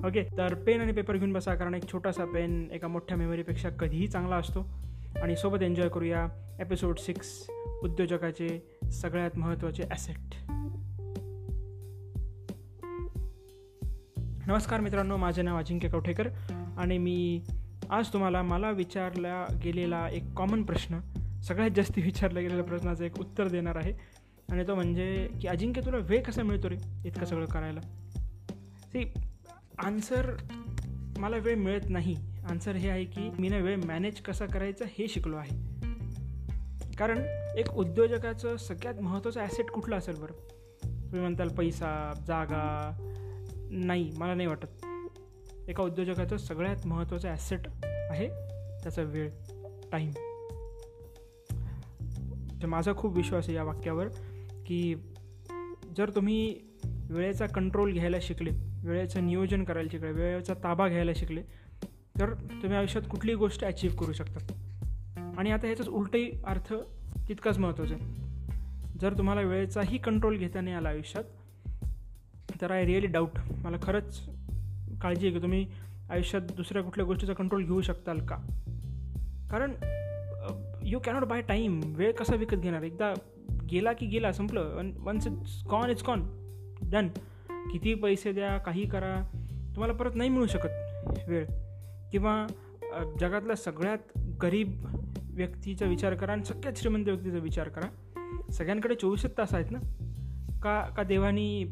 ओके 0.06 0.22
तर 0.22 0.54
पेन 0.54 0.80
आणि 0.80 0.92
पेपर 0.92 1.16
घेऊन 1.16 1.32
बसा 1.32 1.54
कारण 1.54 1.74
एक 1.74 1.92
छोटासा 1.92 2.24
पेन 2.24 2.68
एका 2.72 2.88
मोठ्या 2.88 3.16
मेमरीपेक्षा 3.16 3.68
कधीही 3.68 4.06
चांगला 4.06 4.36
असतो. 4.36 4.88
आणि 5.22 5.36
सोबत 5.36 5.62
एन्जॉय 5.62 5.88
करूया 5.88 6.28
एपिसोड 6.60 6.98
सिक्स 6.98 7.46
उद्योजकाचे 7.82 8.77
सगळ्यात 8.92 9.38
महत्त्वाचे 9.38 9.82
ॲसेट 9.90 10.34
नमस्कार 14.46 14.80
मित्रांनो 14.80 15.16
माझे 15.16 15.42
नाव 15.42 15.58
अजिंक्य 15.58 15.88
कवठेकर 15.88 16.28
आणि 16.78 16.98
मी 16.98 17.42
आज 17.90 18.08
तुम्हाला 18.12 18.42
मला 18.42 18.70
विचारला 18.70 19.46
गेलेला 19.64 20.08
एक 20.08 20.22
कॉमन 20.36 20.62
प्रश्न 20.62 20.98
सगळ्यात 21.42 21.70
जास्त 21.76 21.92
विचारला 21.96 22.40
गेलेल्या 22.40 22.64
प्रश्नाचं 22.64 23.04
एक 23.04 23.20
उत्तर 23.20 23.48
देणार 23.48 23.76
आहे. 23.76 23.92
आणि 24.50 24.66
तो 24.68 24.74
म्हणजे 24.74 25.28
की 25.42 25.48
अजिंक्य 25.48 25.80
तुला 25.80 25.96
वेळ 25.96 26.22
कसा 26.22 26.42
मिळतो 26.42 26.68
रे 26.68 26.76
इतकं 27.04 27.24
सगळं 27.24 27.46
करायला? 27.46 27.80
सी 28.78 29.12
आन्सर 29.78 30.36
मला 31.18 31.36
वेळ 31.36 31.56
मिळत 31.56 31.88
नाही. 31.88 32.16
आन्सर 32.50 32.76
हे 32.76 32.88
आहे 32.88 33.04
की 33.04 33.30
मी 33.38 33.48
ना 33.48 33.56
वेळ 33.56 33.76
मॅनेज 33.76 34.20
कसा 34.20 34.46
करायचा 34.46 34.84
हे 34.88 35.08
शिकलो 35.08 35.36
आहे. 35.36 35.77
कारण 36.98 37.18
एक 37.58 37.74
उद्योजकाचं 37.74 38.56
सगळ्यात 38.56 39.00
महत्त्वाचं 39.00 39.40
ॲसेट 39.40 39.70
कुठलं 39.70 39.96
असेल 39.96 40.16
बरं? 40.16 40.32
तुम्ही 40.82 41.20
म्हणताल 41.20 41.48
पैसा 41.48 42.12
जागा. 42.26 42.96
नाही 43.70 44.12
मला 44.16 44.34
नाही 44.34 44.48
वाटत. 44.48 44.86
एका 45.68 45.82
उद्योजकाचं 45.82 46.36
सगळ्यात 46.36 46.86
महत्त्वाचं 46.86 47.28
ॲसेट 47.28 47.60
आहे 47.84 48.28
त्याचा 48.82 49.02
वेळ 49.02 49.30
टाईम 49.92 50.10
माझा 52.66 52.92
खूप 52.96 53.16
विश्वास 53.16 53.44
आहे 53.44 53.54
या 53.56 53.62
वाक्यावर 53.62 54.08
की 54.66 54.94
जर 55.96 56.10
तुम्ही 56.10 56.58
वेळेचा 57.10 57.46
कंट्रोल 57.46 57.92
घ्यायला 57.92 58.16
शिकले 58.22 58.50
वेळेचं 58.84 59.26
नियोजन 59.26 59.64
करायला 59.64 59.88
शिकले 59.92 60.12
वेळेचा 60.12 60.54
ताबा 60.54 60.88
घ्यायला 60.88 61.10
शिकले 61.16 61.42
तर 62.20 62.34
तुम्ही 62.34 62.76
आयुष्यात 62.76 63.04
कुठलीही 63.10 63.36
गोष्ट 63.36 63.64
अचीव 63.64 63.90
करू 63.90 64.12
शकता. 64.12 64.67
आणि 65.38 65.50
आता 65.50 65.66
ह्याचाच 65.66 65.88
उलटही 65.88 66.30
अर्थ 66.46 66.74
तितकाच 67.28 67.58
महत्त्वाचा 67.58 67.94
आहे. 67.94 68.04
जर 69.00 69.18
तुम्हाला 69.18 69.40
वेळेचाही 69.40 69.98
कंट्रोल 69.98 70.36
घेता 70.36 70.60
नाही 70.60 70.76
आला 70.76 70.88
आयुष्यात 70.88 71.24
तर 72.60 72.70
आय 72.70 72.84
रिअली 72.84 73.06
डाऊट 73.06 73.38
मला 73.62 73.76
खरंच 73.82 74.20
काळजी 75.02 75.26
आहे 75.26 75.36
की 75.36 75.42
तुम्ही 75.42 75.66
आयुष्यात 76.10 76.42
दुसऱ्या 76.56 76.82
कुठल्या 76.82 77.06
गोष्टीचा 77.06 77.32
कंट्रोल 77.32 77.64
घेऊ 77.64 77.80
शकताल 77.80 78.18
का? 78.26 78.36
कारण 79.50 79.72
यू 80.82 80.98
कॅनॉट 80.98 81.24
बाय 81.24 81.42
टाईम 81.42 81.80
वेळ 81.86 82.12
कसा 82.12 82.36
विकत 82.36 82.56
घेणार? 82.56 82.82
एकदा 82.82 83.12
गेला 83.70 83.92
की 83.92 84.06
गेला 84.06 84.32
संपलं. 84.32 84.92
Once 85.00 85.26
it's 85.26 85.62
gone 85.62 85.90
it's 85.90 86.02
gone 86.02 86.22
done 86.90 87.08
किती 87.72 87.94
पैसे 87.94 88.32
द्या 88.32 88.58
काही 88.58 88.88
करा. 88.88 89.14
तुम्हाला 89.74 89.94
परत 89.94 90.14
नाही 90.14 90.30
मिळू 90.30 90.46
शकत 90.46 91.28
वेळ. 91.28 91.46
किंवा 92.12 92.46
जगातला 93.20 93.54
सगळ्यात 93.54 94.18
गरीब 94.42 94.84
व्यक्तीचा 95.38 95.86
विचार 95.86 96.14
करा 96.14 96.32
आणि 96.32 96.44
सगळ्यात 96.44 96.74
श्रीमंत 96.76 97.04
व्यक्तीचा 97.04 97.38
विचार 97.38 97.68
करा. 97.68 97.88
सगळ्यांकडे 98.52 98.94
चोवीसच 98.94 99.38
तास 99.38 99.54
आहेत 99.54 99.70
ना? 99.70 99.78
का 100.62 100.80
का 100.96 101.02
देवानी 101.02 101.62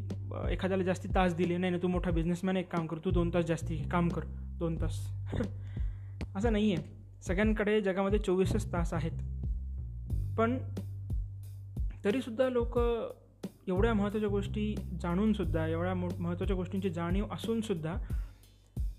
एखाद्याला 0.51 0.83
जास्ती 0.83 1.09
तास 1.09 1.35
दिले? 1.35 1.57
नाही 1.57 1.73
ना 1.73 1.79
तू 1.83 1.89
मोठा 1.89 2.11
बिझनेसमॅन 2.11 2.57
एक 2.57 2.73
काम 2.73 2.87
कर 2.87 2.99
तू 3.05 3.11
दोन 3.11 3.31
तास 3.35 3.45
जास्ती 3.45 3.77
काम 3.77 4.09
कर 4.09 4.23
दोन 4.59 4.81
तास. 4.81 5.13
असं 6.37 6.53
नाही 6.53 6.75
आहे 6.75 6.85
सगळ्यांकडे 7.23 7.81
जगामध्ये 7.81 8.19
चोवीसच 8.19 8.73
तास 8.73 8.95
आहेत. 8.95 9.13
पण 10.39 10.59
तरीसुद्धा 12.05 12.49
लोक 12.49 12.79
एवढ्या 13.69 13.95
महत्त्वाच्या 13.95 14.31
गोष्टी 14.31 14.75
जाणूनसुद्धा 15.03 15.67
एवढ्या 15.67 15.95
मो 15.95 16.09
महत्त्वाच्या 16.19 16.57
गोष्टींची 16.57 16.91
जाणीव 16.91 17.25
असूनसुद्धा 17.33 17.95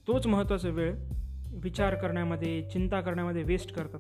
तोच 0.07 0.27
महत्त्वाचा 0.27 0.69
वेळ 0.69 0.95
विचार 1.53 1.95
करण्यामध्ये 1.95 2.61
चिंता 2.73 3.01
करण्यामध्ये 3.01 3.43
वेस्ट 3.43 3.73
करतात. 3.73 3.99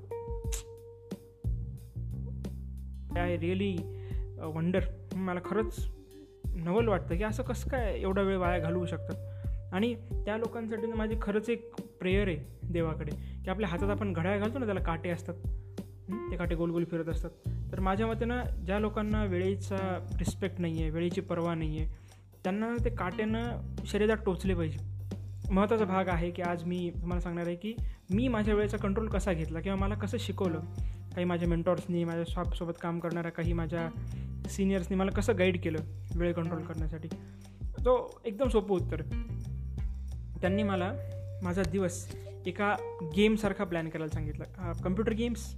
I 3.17 3.37
really 3.37 3.75
wonder. 4.55 4.79
मला 5.15 5.39
खरंच 5.45 5.87
नवल 6.45 6.87
वाटतं 6.87 7.15
की 7.15 7.23
असं 7.23 7.43
कसं 7.43 7.69
काय 7.69 7.99
एवढा 8.01 8.21
वेळ 8.21 8.37
वाया 8.37 8.59
घालवू 8.59 8.85
शकतात? 8.85 9.73
आणि 9.73 9.93
त्या 10.25 10.37
लोकांसाठी 10.37 10.87
माझी 10.87 11.15
खरंच 11.21 11.49
एक 11.49 11.75
प्रेयर 11.99 12.27
आहे 12.27 12.71
देवाकडे 12.71 13.11
की 13.43 13.49
आपल्या 13.49 13.69
हातात 13.69 13.89
आपण 13.89 14.13
घड्याळ 14.13 14.39
घालतो 14.39 14.59
ना 14.59 14.65
त्याला 14.65 14.79
काटे 14.79 15.09
असतात. 15.09 15.33
ते 16.31 16.35
काटे 16.37 16.55
गोल 16.55 16.71
गोल 16.71 16.83
फिरत 16.83 17.09
असतात. 17.09 17.29
तर 17.71 17.79
माझ्या 17.79 18.07
मते 18.07 18.25
ना 18.25 18.43
ज्या 18.65 18.79
लोकांना 18.79 19.23
वेळेचा 19.23 19.77
रिस्पेक्ट 20.19 20.59
नाही 20.59 20.81
आहे 20.81 20.89
वेळेची 20.89 21.21
पर्वा 21.21 21.55
नाही 21.55 21.79
आहे 21.79 21.95
त्यांना 22.43 22.75
ते 22.85 22.89
काट्यानं 22.89 23.75
शरीरात 23.85 24.17
टोचले 24.25 24.53
पाहिजे. 24.53 24.79
महत्त्वाचा 25.51 25.85
भाग 25.85 26.07
आहे 26.07 26.29
की 26.31 26.41
आज 26.41 26.63
मी 26.63 26.91
तुम्हाला 27.01 27.21
सांगणार 27.21 27.47
आहे 27.47 27.55
की 27.55 27.73
मी 28.13 28.27
माझ्या 28.27 28.55
वेळेचा 28.55 28.77
कंट्रोल 28.77 29.07
कसा 29.07 29.33
घेतला 29.33 29.59
किंवा 29.59 29.77
मला 29.77 29.95
कसं 29.95 30.17
शिकवलं. 30.19 30.59
काही 31.17 31.25
माझ्या 31.25 31.47
मेंटॉर्सनी 31.49 32.03
माझ्या 32.03 32.23
शॉपसोबत 32.27 32.73
काम 32.81 32.99
करणाऱ्या 32.99 33.31
काही 33.31 33.53
माझ्या 33.53 33.89
सिनियर्सनी 34.49 34.97
मला 34.97 35.11
कसं 35.11 35.37
गाईड 35.37 35.59
केलं 35.61 35.77
वेळ 36.15 36.33
कंट्रोल 36.33 36.61
करण्यासाठी? 36.61 37.07
तो 37.79 38.21
एकदम 38.25 38.47
सोपं 38.47 38.75
उत्तर. 38.75 39.01
त्यांनी 40.41 40.63
मला 40.63 40.91
माझा 41.43 41.61
दिवस 41.71 42.15
एका 42.45 42.75
गेमसारखा 43.15 43.63
प्लॅन 43.63 43.89
करायला 43.89 44.13
सांगितलं. 44.13 44.73
कम्प्युटर 44.83 45.13
गेम्स 45.13 45.53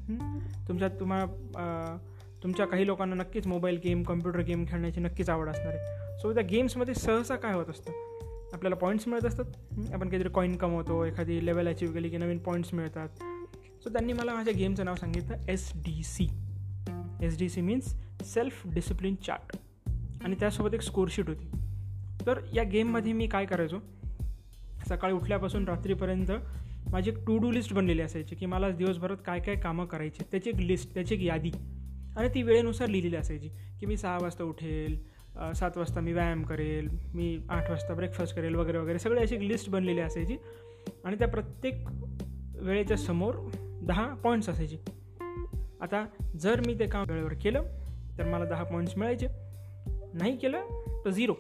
तुमच्या 0.68 0.88
तुम्हाला 1.00 1.98
तुमच्या 2.44 2.66
काही 2.68 2.88
लोकांना 2.88 3.16
नक्कीच 3.16 3.48
मोबाईल 3.48 3.80
गेम 3.84 4.04
कम्प्युटर 4.04 4.40
गेम 4.40 4.66
खेळण्याची 4.68 5.00
नक्कीच 5.00 5.30
आवड 5.30 5.50
असणार 5.50 5.74
आहे. 5.76 6.20
सो 6.20 6.34
त्या 6.34 6.44
गेम्समध्ये 6.44 6.94
सहसा 6.94 7.36
काय 7.36 7.54
होत 7.54 7.70
असतं? 7.70 7.92
आपल्याला 8.54 8.76
पॉईंट्स 8.76 9.08
मिळत 9.08 9.26
असतात. 9.26 9.46
आपण 9.94 10.10
काहीतरी 10.10 10.30
कॉईन 10.30 10.56
कमवतो 10.56 11.04
एखादी 11.06 11.46
लेवल 11.46 11.68
अचीव 11.68 11.92
केली 11.92 12.10
की 12.10 12.18
नवीन 12.18 12.38
पॉईंट्स 12.38 12.74
मिळतात. 12.74 13.10
सो 13.84 13.90
त्यांनी 13.90 14.14
मला 14.14 14.34
माझ्या 14.34 14.54
गेमचं 14.54 14.86
नाव 14.86 14.96
सांगितलं 14.96 15.36
S 15.50 15.72
D 15.76 16.02
C 16.04 16.28
S 17.22 17.38
D 17.40 17.50
C 17.50 17.62
means 17.62 17.96
self 18.24 18.62
discipline 18.68 19.16
chart 19.16 19.56
आणि 20.24 20.36
त्यासोबत 20.40 20.74
एक 20.74 20.82
स्कोरशीट 20.82 21.28
होती. 21.28 21.50
तर 22.26 22.40
या 22.54 22.64
गेममध्ये 22.64 23.14
मी 23.14 23.28
काय 23.28 23.46
करायचो? 23.46 23.80
सकाळी 24.90 25.14
उठल्यापासून 25.14 25.68
रात्रीपर्यंत 25.68 26.32
माझी 26.92 27.10
एक 27.12 27.18
टू 27.28 27.38
डू 27.38 27.52
लिस्ट 27.52 27.74
बनलेली 27.74 28.02
असायची 28.02 28.36
की 28.36 28.46
मला 28.46 28.70
दिवसभरात 28.70 29.18
काय 29.26 29.40
काय 29.40 29.56
कामं 29.56 29.86
करायची 29.86 30.24
त्याची 30.32 30.50
एक 30.50 30.56
लिस्ट 30.56 30.94
त्याची 30.94 31.16
एक 31.16 31.22
यादी. 31.22 31.52
आणि 32.18 32.30
ती 32.36 32.42
वेळेनुसार 32.44 32.88
लिहिलेली 32.88 33.16
असायची 33.16 33.50
की 33.80 33.86
मी 33.86 33.98
सहा 33.98 34.18
वाजता 34.22 34.44
उठेल 34.44 35.00
सात 35.56 35.78
वाजता 35.78 36.00
मी 36.02 36.14
व्यायाम 36.14 36.44
करेल 36.44 36.88
मी 37.14 37.38
आठ 37.50 37.70
वाजता 37.70 37.94
ब्रेकफास्ट 37.94 38.36
करेल 38.36 38.56
वगैरे 38.56 38.78
वगैरे. 38.78 39.00
सगळी 39.00 39.22
अशी 39.22 39.36
एक 39.36 39.42
लिस्ट 39.42 39.70
बनलेली 39.70 40.02
असायची. 40.02 40.38
आणि 41.06 41.16
त्या 41.16 41.28
प्रत्येक 41.28 41.86
वेळेच्या 42.56 42.98
समोर 42.98 43.36
दहा 43.82 44.14
पॉईंट्स 44.14 44.50
असायचे. 44.50 44.78
आता 45.82 46.06
जर 46.40 46.60
मी 46.66 46.74
ते 46.74 46.88
काम 46.88 47.06
वेळेवर 47.10 47.34
केलं 47.34 47.64
तर 48.18 48.26
मला 48.26 48.46
दहा 48.46 48.64
पॉईंट्स 48.64 48.98
मिळायचे. 48.98 49.28
नाही 50.14 50.38
केलं 50.38 50.62
तर 51.06 51.10
झिरो 51.10 51.34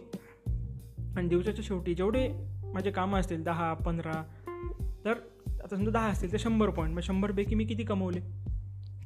आणि 1.17 1.27
दिवसाच्या 1.27 1.63
शेवटी 1.67 1.95
जेवढे 1.95 2.29
माझे 2.73 2.91
कामं 2.91 3.19
असतील 3.19 3.43
दहा 3.43 3.73
पंधरा 3.73 4.23
तर 5.05 5.13
आता 5.47 5.75
समजा 5.75 5.91
दहा 5.91 6.07
असतील 6.07 6.31
तर 6.31 6.37
शंभर 6.39 6.69
पॉईंट 6.69 6.93
मग 6.93 7.01
शंभरपैकी 7.01 7.55
मी 7.55 7.65
किती 7.65 7.83
कमवले? 7.83 8.19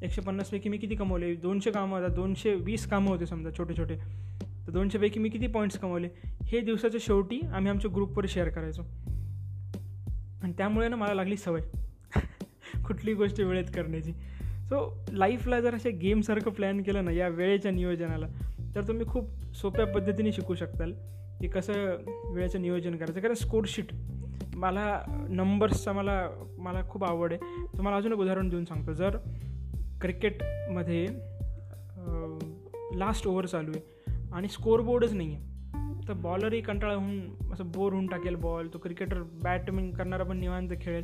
एकशे 0.01 0.21
पन्नासपैकी 0.21 0.69
मी 0.69 0.77
किती 0.77 0.95
कमवले? 0.95 1.35
दोनशे 1.35 1.71
कामं 1.71 1.99
होतात 1.99 2.15
दोनशे 2.15 2.55
वीस 2.55 2.87
कामं 2.87 3.07
होते 3.07 3.25
समजा 3.25 3.49
छोटे 3.57 3.73
छोटे. 3.77 3.95
तर 4.67 4.71
दोनशेपैकी 4.71 5.19
मी 5.19 5.29
किती 5.29 5.47
पॉईंट्स 5.47 5.77
कमवले? 5.77 6.09
हे 6.43 6.59
दिवसाच्या 6.59 6.99
शेवटी 7.03 7.39
आम्ही 7.53 7.71
आमच्या 7.71 7.91
ग्रुपवर 7.95 8.25
शेअर 8.29 8.49
करायचो. 8.49 8.81
आणि 10.43 10.53
त्यामुळे 10.57 10.87
ना 10.87 10.95
मला 10.95 11.13
लागली 11.13 11.37
सवय. 11.37 11.61
कुठली 12.87 13.13
गोष्ट 13.13 13.39
वेळेत 13.39 13.65
करण्याची. 13.75 14.11
सो 14.63 15.05
लाईफला 15.11 15.59
जर 15.61 15.75
असे 15.75 15.91
गेमसारखं 15.91 16.51
प्लॅन 16.51 16.81
केलं 16.83 17.05
ना 17.05 17.11
या 17.11 17.27
वेळेच्या 17.27 17.71
नियोजनाला 17.71 18.27
तर 18.75 18.87
तुम्ही 18.87 19.05
खूप 19.05 19.29
सोप्या 19.55 19.85
पद्धतीने 19.87 20.31
शिकू 20.31 20.55
शकताल 20.55 20.93
की 21.41 21.47
कसं 21.47 21.95
वेळेचं 22.33 22.61
नियोजन 22.61 22.95
करायचं. 22.95 23.19
कारण 23.19 23.33
स्कोरशीट 23.33 23.93
मला 24.55 25.01
नंबर्सचा 25.29 25.91
मला 25.91 26.21
मला 26.57 26.81
खूप 26.89 27.03
आवड 27.03 27.33
आहे. 27.33 27.65
तुम्हाला 27.77 27.97
अजून 27.97 28.13
एक 28.13 28.19
उदाहरण 28.19 28.49
देऊन 28.49 28.65
सांगतो. 28.65 28.93
जर 28.93 29.17
क्रिकेटमध्ये 30.01 31.05
लास्ट 32.97 33.27
ओव्हर 33.27 33.45
चालू 33.45 33.71
आहे 33.71 34.31
आणि 34.33 34.47
स्कोरबोर्डच 34.47 35.13
नाही 35.13 35.33
आहे 35.33 36.07
तर 36.07 36.13
बॉलरही 36.13 36.61
कंटाळा 36.61 36.93
होऊन 36.93 37.51
असं 37.53 37.71
बोर 37.71 37.93
होऊन 37.93 38.07
टाकेल 38.07 38.35
बॉल 38.35 38.67
तो 38.73 38.77
क्रिकेटर 38.77 39.21
बॅटमिंग 39.43 39.91
करणारा 39.91 40.23
पण 40.23 40.37
निवांत 40.37 40.69
खेळेल. 40.81 41.03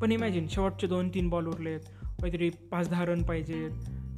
पण 0.00 0.12
इमॅजिन 0.12 0.46
शेवटचे 0.48 0.86
दोन 0.86 1.08
तीन 1.08 1.28
बॉल 1.28 1.46
उरले 1.46 1.68
आहेत 1.68 1.80
काहीतरी 2.04 2.50
पाच 2.50 2.88
दहा 2.88 3.04
रन 3.04 3.22
पाहिजेत. 3.22 3.70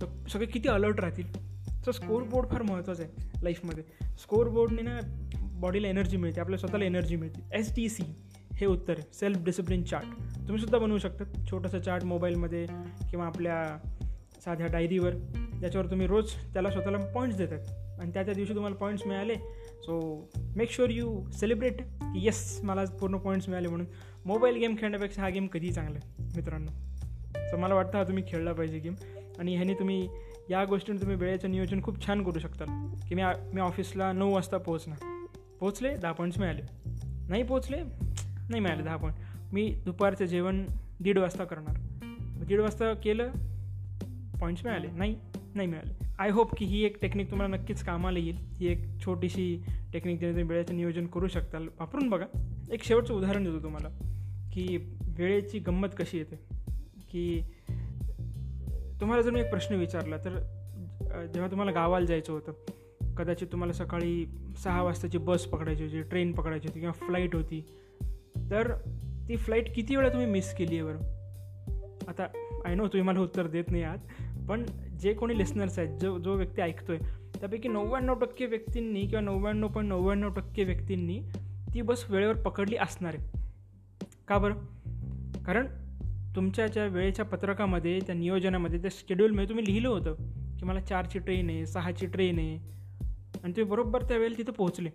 तर 0.03 0.29
सगळे 0.29 0.47
किती 0.47 0.69
अलर्ट 0.69 1.01
राहतील? 1.01 1.51
तर 1.87 1.91
स्कोर 1.91 2.23
बोर्ड 2.23 2.49
फार 2.51 2.63
महत्त्वाचं 2.63 3.03
आहे 3.03 3.31
लाईफमध्ये 3.43 3.85
स्कोर 4.19 4.49
बोर्डने 4.49 4.83
ना 4.83 5.01
बॉडीला 5.43 5.89
एनर्जी 5.89 6.17
मिळते 6.17 6.41
आपल्या 6.41 6.59
स्वतःला 6.59 6.85
एनर्जी 6.85 7.17
मिळते. 7.17 7.59
एस 7.59 7.75
टी 7.77 7.89
सी 7.89 8.03
हे 8.53 8.67
उत्तर 8.67 8.93
आहे. 8.93 9.09
सेल्फ 9.13 9.45
डिसिप्लिन 9.45 9.83
चार्ट 9.83 10.07
तुम्ही 10.37 10.59
सुद्धा 10.59 10.79
बनवू 10.79 10.99
शकता. 10.99 11.25
छोटंसं 11.51 11.81
चार्ट 11.81 12.05
मोबाईलमध्ये 12.05 12.67
किंवा 13.11 13.27
आपल्या 13.27 13.89
साध्या 14.45 14.67
डायरीवर 14.67 15.11
ज्याच्यावर 15.61 15.87
तुम्ही 15.87 16.07
रोज 16.07 16.33
त्याला 16.53 16.71
स्वतःला 16.71 16.99
पॉईंट्स 16.99 17.39
देतात. 17.39 17.59
आणि 18.01 18.11
त्या 18.13 18.23
त्या 18.23 18.35
दिवशी 18.35 18.55
तुम्हाला 18.55 18.77
पॉईंट्स 18.77 19.07
मिळाले 19.07 19.35
so 19.81 19.99
make 20.57 20.71
sure 20.71 20.91
you 20.91 21.31
celebrate 21.33 21.81
की 21.83 22.25
येस 22.25 22.61
मला 22.65 22.85
पूर्ण 22.85 23.17
पॉईंट्स 23.17 23.49
मिळाले 23.49 23.69
म्हणून. 23.69 23.87
मोबाईल 24.25 24.57
गेम 24.57 24.75
खेळण्यापेक्षा 24.79 25.23
हा 25.23 25.29
गेम 25.29 25.47
कधीही 25.47 25.73
चांगला 25.73 25.99
आहे 26.03 26.25
मित्रांनो. 26.37 26.71
सो 27.51 27.57
मला 27.57 27.75
वाटतं 27.75 27.99
हा 27.99 28.05
तुम्ही 28.05 28.25
खेळला 28.29 28.53
पाहिजे 28.53 28.79
गेम 28.79 28.95
आणि 29.39 29.55
ह्याने 29.55 29.75
तुम्ही 29.75 30.09
या 30.51 30.65
गोष्टीने 30.65 31.01
तुम्ही 31.01 31.17
वेळेचं 31.17 31.51
नियोजन 31.51 31.83
खूप 31.83 32.07
छान 32.07 32.23
करू 32.23 32.39
शकता. 32.39 32.65
की 33.09 33.15
मी 33.15 33.23
मी 33.55 33.61
ऑफिसला 33.61 34.13
नऊ 34.13 34.35
वाजता 34.35 34.59
पोहोचणार. 34.59 35.05
पोचले 35.61 35.97
दहा 35.97 36.13
पॉईंट्स 36.13 36.39
मिळाले. 36.39 36.63
नाही 37.29 37.43
पोचले 37.43 37.77
नाही 38.49 38.61
मिळाले 38.61 38.83
दहा 38.83 38.97
पॉईंट 38.97 39.17
मी 39.53 39.83
दुपारचं 39.85 40.25
जेवण 40.25 40.67
दीड 41.01 41.19
वाजता 41.19 41.45
करणार. 41.45 41.77
दीड 42.45 42.61
वाजता 42.61 42.93
केलं 42.95 43.31
पॉईंट्स 44.41 44.65
मिळाले. 44.65 44.89
नाही 44.91 45.17
नाही 45.55 45.69
मिळाले. 45.69 46.10
आय 46.21 46.31
होप 46.31 46.57
की 46.57 46.65
ही 46.65 46.85
एक 46.85 46.97
टेक्निक 47.03 47.31
तुम्हाला 47.31 47.57
नक्कीच 47.57 47.83
कामाला 47.83 48.19
येईल. 48.19 48.37
ही 48.37 48.67
एक 48.67 48.79
छोटीशी 49.05 49.65
टेक्निक 49.93 50.19
ज्याने 50.19 50.35
तुम्ही 50.35 50.49
वेळेचं 50.49 50.77
नियोजन 50.77 51.07
करू 51.07 51.29
शकताल. 51.29 51.69
वापरून 51.81 52.09
बघा. 52.09 52.25
एक 52.73 52.85
शेवटचं 52.85 53.15
उदाहरण 53.15 53.45
देतो 53.45 53.63
तुम्हाला 53.63 53.89
की 54.53 54.95
वेळेची 55.19 55.59
गंमत 55.59 55.89
कशी 55.99 56.19
येते? 56.19 56.37
की 57.13 57.43
तुम्हाला 59.01 59.23
जर 59.23 59.31
मी 59.31 59.41
एक 59.41 59.51
प्रश्न 59.51 59.75
विचारला 59.75 60.17
तर 60.17 60.39
जेव्हा 61.27 61.51
तुम्हाला 61.51 61.73
गावाला 61.73 62.07
जायचं 62.07 62.33
होतं 62.33 62.53
कदाचित 63.15 63.47
तुम्हाला 63.53 63.73
सकाळी 63.73 64.27
सहा 64.65 64.83
वाजताची 64.83 65.19
बस 65.19 65.45
पकडायची 65.45 65.85
होती 65.85 66.03
ट्रेन 66.03 66.33
पकडायची 66.33 66.69
होती 66.69 66.81
किंवा 66.81 67.07
फ्लाईट 67.07 67.35
होती 67.35 67.65
तर 68.51 68.73
ती 69.29 69.37
फ्लाईट 69.37 69.75
किती 69.75 69.97
वेळा 69.97 70.09
तुम्ही 70.09 70.27
मिस 70.27 70.55
केली 70.55 70.79
आहे 70.79 70.85
बरं? 70.85 70.99
आता 72.09 72.27
आय 72.65 72.75
नो 72.75 72.83
तुम्ही 72.83 73.03
मला 73.03 73.21
उत्तर 73.21 73.47
देत 73.47 73.65
नाही 73.71 73.83
आहात 73.83 73.99
पण 74.49 74.67
जे 75.01 75.13
कोणी 75.15 75.39
लिस्नर्स 75.39 75.79
आहेत 75.79 75.99
जो 75.99 76.19
जो 76.19 76.35
व्यक्ती 76.35 76.63
ऐकतो 76.63 76.93
आहे 76.93 77.39
त्यापैकी 77.39 77.69
नव्याण्णव 77.69 78.15
टक्के 78.15 78.47
व्यक्तींनी 78.47 79.07
किंवा 79.07 79.21
नव्याण्णव 79.21 79.69
पॉईंट 79.69 79.89
नव्याण्णव 79.89 80.31
टक्के 80.31 80.65
व्यक्तींनी 80.65 81.21
ती 81.75 81.83
बस 81.83 82.05
वेळेवर 82.11 82.37
पकडली 82.37 82.77
असणार 82.77 83.15
आहे. 83.15 83.39
का 84.29 84.39
बरं? 84.39 84.55
कारण 85.45 85.67
तुमच्या 86.37 86.67
ज्या 86.67 86.85
वेळेच्या 86.87 87.25
पत्रकामध्ये 87.25 87.99
त्या 88.01 88.15
नियोजनामध्ये 88.15 88.81
त्या 88.83 88.91
शेड्यूलमध्ये 88.93 89.49
तुम्ही 89.49 89.67
लिहिलं 89.67 89.89
होतं 89.89 90.15
की 90.59 90.65
मला 90.65 90.81
चारची 90.81 91.19
ट्रेन 91.19 91.51
आहे 91.51 91.67
सहाची 91.67 92.07
ट्रेन 92.07 92.39
आहे 92.39 92.55
आणि 92.55 93.53
तुम्ही 93.53 93.65
बरोबर 93.65 94.03
त्या 94.03 94.17
वेळेला 94.17 94.39
तिथं 94.39 94.53
पोहोचले. 94.53 94.91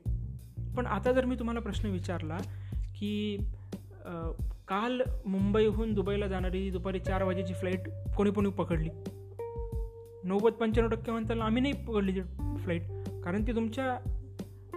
पण 0.77 0.85
आता 0.85 1.11
जर 1.11 1.25
मी 1.25 1.35
तुम्हाला 1.35 1.59
प्रश्न 1.59 1.89
विचारला 1.89 2.37
की 2.99 3.37
काल 4.67 5.01
मुंबईहून 5.25 5.93
दुबईला 5.93 6.27
जाणारी 6.27 6.69
दुपारी 6.69 6.99
चार 6.99 7.23
वाजेची 7.23 7.53
फ्लाईट 7.53 7.89
कोणी 8.17 8.31
कोणी 8.31 8.49
पकडली? 8.49 8.89
नव्वद 10.25 10.53
पंच्याण्णव 10.53 10.95
टक्के 10.95 11.11
म्हणताना 11.11 11.45
आम्ही 11.45 11.61
नाही 11.61 11.73
पकडली 11.73 12.21
फ्लाईट 12.57 12.81
कारण 13.23 13.43
ती 13.47 13.51
तुमच्या 13.51 13.97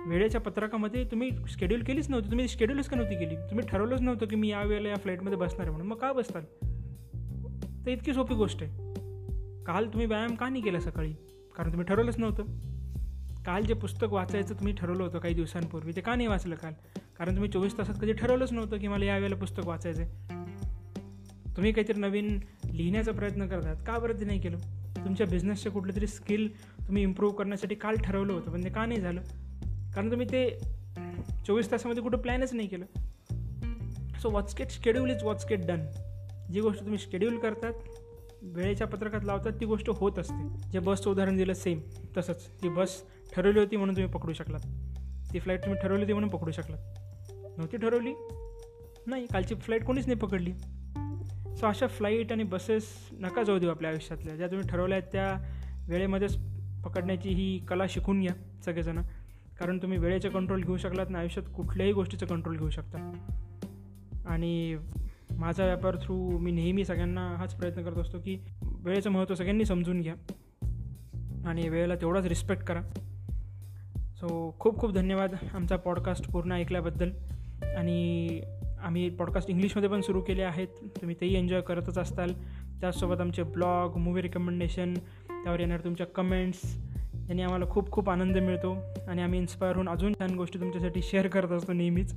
वेळेच्या 0.07 0.41
पत्रकामध्ये 0.41 1.05
तुम्ही 1.05 1.31
शेड्यूल 1.49 1.83
केलीच 1.83 2.11
नव्हती. 2.11 2.31
तुम्ही 2.31 2.49
शेड्यूलच 2.49 2.89
का 2.89 2.97
नव्हती 2.97 3.15
केली? 3.15 3.37
तुम्ही 3.37 3.67
ठरवलंच 3.69 4.01
नव्हतं 4.01 4.27
की 4.27 4.37
मी 4.37 4.49
या 4.49 4.63
वेळेला 4.63 4.89
या 4.89 4.97
फ्लाईटमध्ये 4.97 5.39
बसणार 5.39 5.61
आहे 5.61 5.71
म्हणून. 5.71 5.87
मग 5.87 5.97
का 5.97 6.13
बसताल 6.13 6.45
तर 7.87 7.91
इतकी 7.91 8.15
सोपी 8.15 8.35
गोष्ट 8.35 8.63
आहे. 8.63 8.71
काल 9.65 9.87
तुम्ही 9.87 10.07
व्यायाम 10.07 10.35
का 10.35 10.49
नाही 10.49 10.63
केला 10.63 10.81
सकाळी? 10.81 11.13
कारण 11.57 11.73
तुम्ही 11.73 11.87
ठरवलंच 11.87 12.19
नव्हतं. 12.19 12.45
काल 13.43 13.63
जे 13.63 13.75
पुस्तक 13.75 14.07
वाचायचं 14.11 14.55
तुम्ही 14.55 14.75
ठरवलं 14.75 15.03
होतं 15.03 15.19
काही 15.19 15.35
दिवसांपूर्वी 15.35 15.93
ते 15.97 16.01
का 16.01 16.15
नाही 16.15 16.29
वाचलं 16.29 16.55
काल? 16.55 16.73
कारण 17.19 17.35
तुम्ही 17.35 17.51
चोवीस 17.51 17.79
तासात 17.79 17.95
कधी 17.95 18.13
ठरवलंच 18.13 18.53
नव्हतं 18.53 18.79
की 18.79 18.89
मला 18.89 19.05
या 19.05 19.17
वेळेला 19.17 19.37
पुस्तक 19.37 19.67
वाचायचं 19.67 20.03
आहे 20.03 20.11
तुम्ही 21.57 21.73
काहीतरी 21.73 22.01
नवीन 22.01 22.39
लिहिण्याचा 22.73 23.13
प्रयत्न 23.13 23.47
करतात. 23.47 23.77
का 23.87 23.99
बरं 23.99 24.21
ते 24.21 24.25
नाही 24.25 24.41
केलं? 24.41 24.78
तुमच्या 25.09 25.27
बिझनेसचे 25.27 25.71
कुठलं 25.71 25.97
तरी 25.97 26.07
स्किल 26.07 26.49
तुम्ही 26.87 27.03
इम्प्रूव्ह 27.03 27.37
करण्यासाठी 27.37 27.75
काल 27.75 27.97
ठरवलं 27.97 28.33
होतं 28.33 28.51
पण 28.51 28.65
ते 28.65 28.69
का 28.69 28.87
नाही 28.87 29.01
झालं? 29.01 29.21
कारण 29.95 30.11
तुम्ही 30.11 30.27
ते 30.27 30.59
चोवीस 31.47 31.71
तासामध्ये 31.71 32.03
कुठं 32.03 32.19
प्लॅनच 32.19 32.55
नाही 32.55 32.69
केलं. 32.69 32.85
So 34.23 34.31
what's 34.31 34.55
get 34.59 34.71
schedule 34.71 35.11
is 35.11 35.23
what's 35.23 35.47
get 35.51 35.67
done 35.67 35.81
जी 36.53 36.61
गोष्ट 36.61 36.81
तुम्ही 36.81 36.99
शेड्यूल 36.99 37.39
करतात 37.39 37.73
वेळेच्या 38.43 38.87
पत्रकात 38.87 39.21
लावतात 39.25 39.53
ती 39.61 39.67
गोष्ट 39.67 39.91
होत 39.91 40.19
असते. 40.19 40.71
जे 40.73 40.79
बसचं 40.79 41.11
उदाहरण 41.11 41.37
दिलं 41.37 41.55
सेम 41.55 41.81
तसंच. 42.17 42.49
ती 42.63 42.69
बस 42.69 43.03
ठरवली 43.33 43.59
होती 43.59 43.77
म्हणून 43.77 43.97
तुम्ही 43.97 44.13
पकडू 44.13 44.33
शकलात. 44.33 44.61
ती 45.33 45.41
फ्लाईट 45.41 45.61
तुम्ही 45.61 45.81
ठरवली 45.83 46.03
होती 46.03 46.13
म्हणून 46.13 46.31
पकडू 46.31 46.51
शकलात. 46.51 46.79
नव्हती 47.33 47.77
ठरवली? 47.77 48.13
नाही 49.07 49.27
कालची 49.27 49.55
फ्लाईट 49.55 49.85
कोणीच 49.85 50.07
नाही 50.07 50.19
पकडली. 50.19 50.53
सो 51.61 51.67
अशा 51.67 51.87
फ्लाईट 51.87 52.33
आणि 52.33 52.43
बसेस 52.43 52.85
नका 53.13 53.43
जाऊ 53.43 53.59
देऊ 53.59 53.71
आपल्या 53.71 53.91
आयुष्यातल्या. 53.91 54.37
ज्या 54.37 54.47
तुम्ही 54.47 54.69
ठरवल्या 54.69 54.99
आहेत 54.99 55.13
त्या 55.13 55.55
वेळेमध्येच 55.89 56.39
पकडण्याची 56.85 57.29
ही 57.29 57.59
कला 57.59 57.85
शिकून 57.89 58.21
घ्या 58.21 58.63
सगळेजणं. 58.65 59.03
कारण 59.61 59.79
तुम्ही 59.79 59.99
वेळेचं 59.99 60.29
कंट्रोल 60.29 60.63
घेऊ 60.63 60.77
शकलात 60.77 61.07
ना 61.11 61.19
आयुष्यात 61.19 61.47
कुठल्याही 61.57 61.93
गोष्टीचं 61.93 62.27
कंट्रोल 62.27 62.57
घेऊ 62.57 62.71
शकता. 62.71 63.13
आणि 64.27 64.77
माझा 65.39 65.65
व्यापार 65.65 65.97
थ्रू 65.97 66.39
मी 66.39 66.51
नेहमी 66.51 66.85
सगळ्यांना 66.85 67.35
हाच 67.39 67.55
प्रयत्न 67.55 67.83
करत 67.83 67.99
असतो 67.99 68.19
की 68.19 68.39
वेळेचं 68.63 69.11
महत्त्व 69.11 69.35
सगळ्यांनी 69.35 69.65
समजून 69.65 70.01
घ्या. 70.01 70.15
आणि 71.49 71.69
वेळेला 71.69 71.95
तेवढाच 71.95 72.27
रिस्पेक्ट 72.27 72.63
करा. 72.63 72.83
सो 74.17 74.57
खूप 74.61 74.79
खूप 74.79 74.93
धन्यवाद 74.93 75.35
आमचा 75.55 75.77
पॉडकास्ट 75.77 76.31
पूर्ण 76.31 76.53
ऐकल्याबद्दल. 76.53 77.11
आणि 77.77 78.41
आम्ही 78.89 79.11
पॉडकास्ट 79.11 79.51
इंग्लिशमध्ये 79.51 79.89
पण 79.89 80.01
सुरू 80.01 80.21
केले 80.21 80.43
आहेत. 80.43 80.69
तुम्ही 80.83 81.17
तेही 81.21 81.37
एन्जॉय 81.37 81.61
करतच 81.61 81.99
असताल. 81.99 82.33
त्याचसोबत 82.81 83.21
आमचे 83.21 83.43
ब्लॉग 83.43 83.97
मूवी 83.97 84.23
रिकमेंडेशन 84.23 84.95
त्यावर 85.31 85.61
येणार 85.61 85.81
तुमच्या 85.81 86.07
कमेंट्स 86.07 86.79
यांनी 87.15 87.43
आम्हाला 87.43 87.65
खूप 87.71 87.91
खूप 87.91 88.11
आनंद 88.11 88.39
मिळतो. 88.39 88.77
आणि 89.09 89.23
आम्ही 89.23 89.39
इन्स्पायर 89.39 89.75
होऊन 89.75 89.89
अजून 89.89 90.13
छान 90.13 90.35
गोष्टी 90.35 90.61
तुमच्यासाठी 90.61 91.03
शेअर 91.03 91.27
करत 91.27 91.49
असतो 91.49 91.73
नेहमीच. 91.73 92.17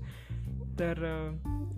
तर 0.79 1.29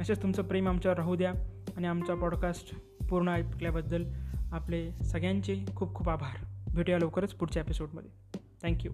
असेच 0.02 0.24
तुमचं 0.24 0.44
प्रेम 0.44 0.68
आमच्यावर 0.68 0.98
राहू 0.98 1.16
द्या. 1.16 1.34
आणि 1.78 1.88
आमचा 1.88 2.16
पॉडकास्ट 2.16 2.80
पूर्ण 3.10 3.30
ऐकल्याबद्दल 3.30 4.06
आपले 4.52 4.92
सगळ्यांचे 4.92 5.66
खूप 5.76 5.96
खूप 5.96 6.10
आभार. 6.10 6.46
भेटूया 6.74 7.00
लवकरच 7.00 7.34
पुढच्या 7.34 7.62
एपिसोडमध्ये 7.62 8.40
थँक्यू 8.64 8.92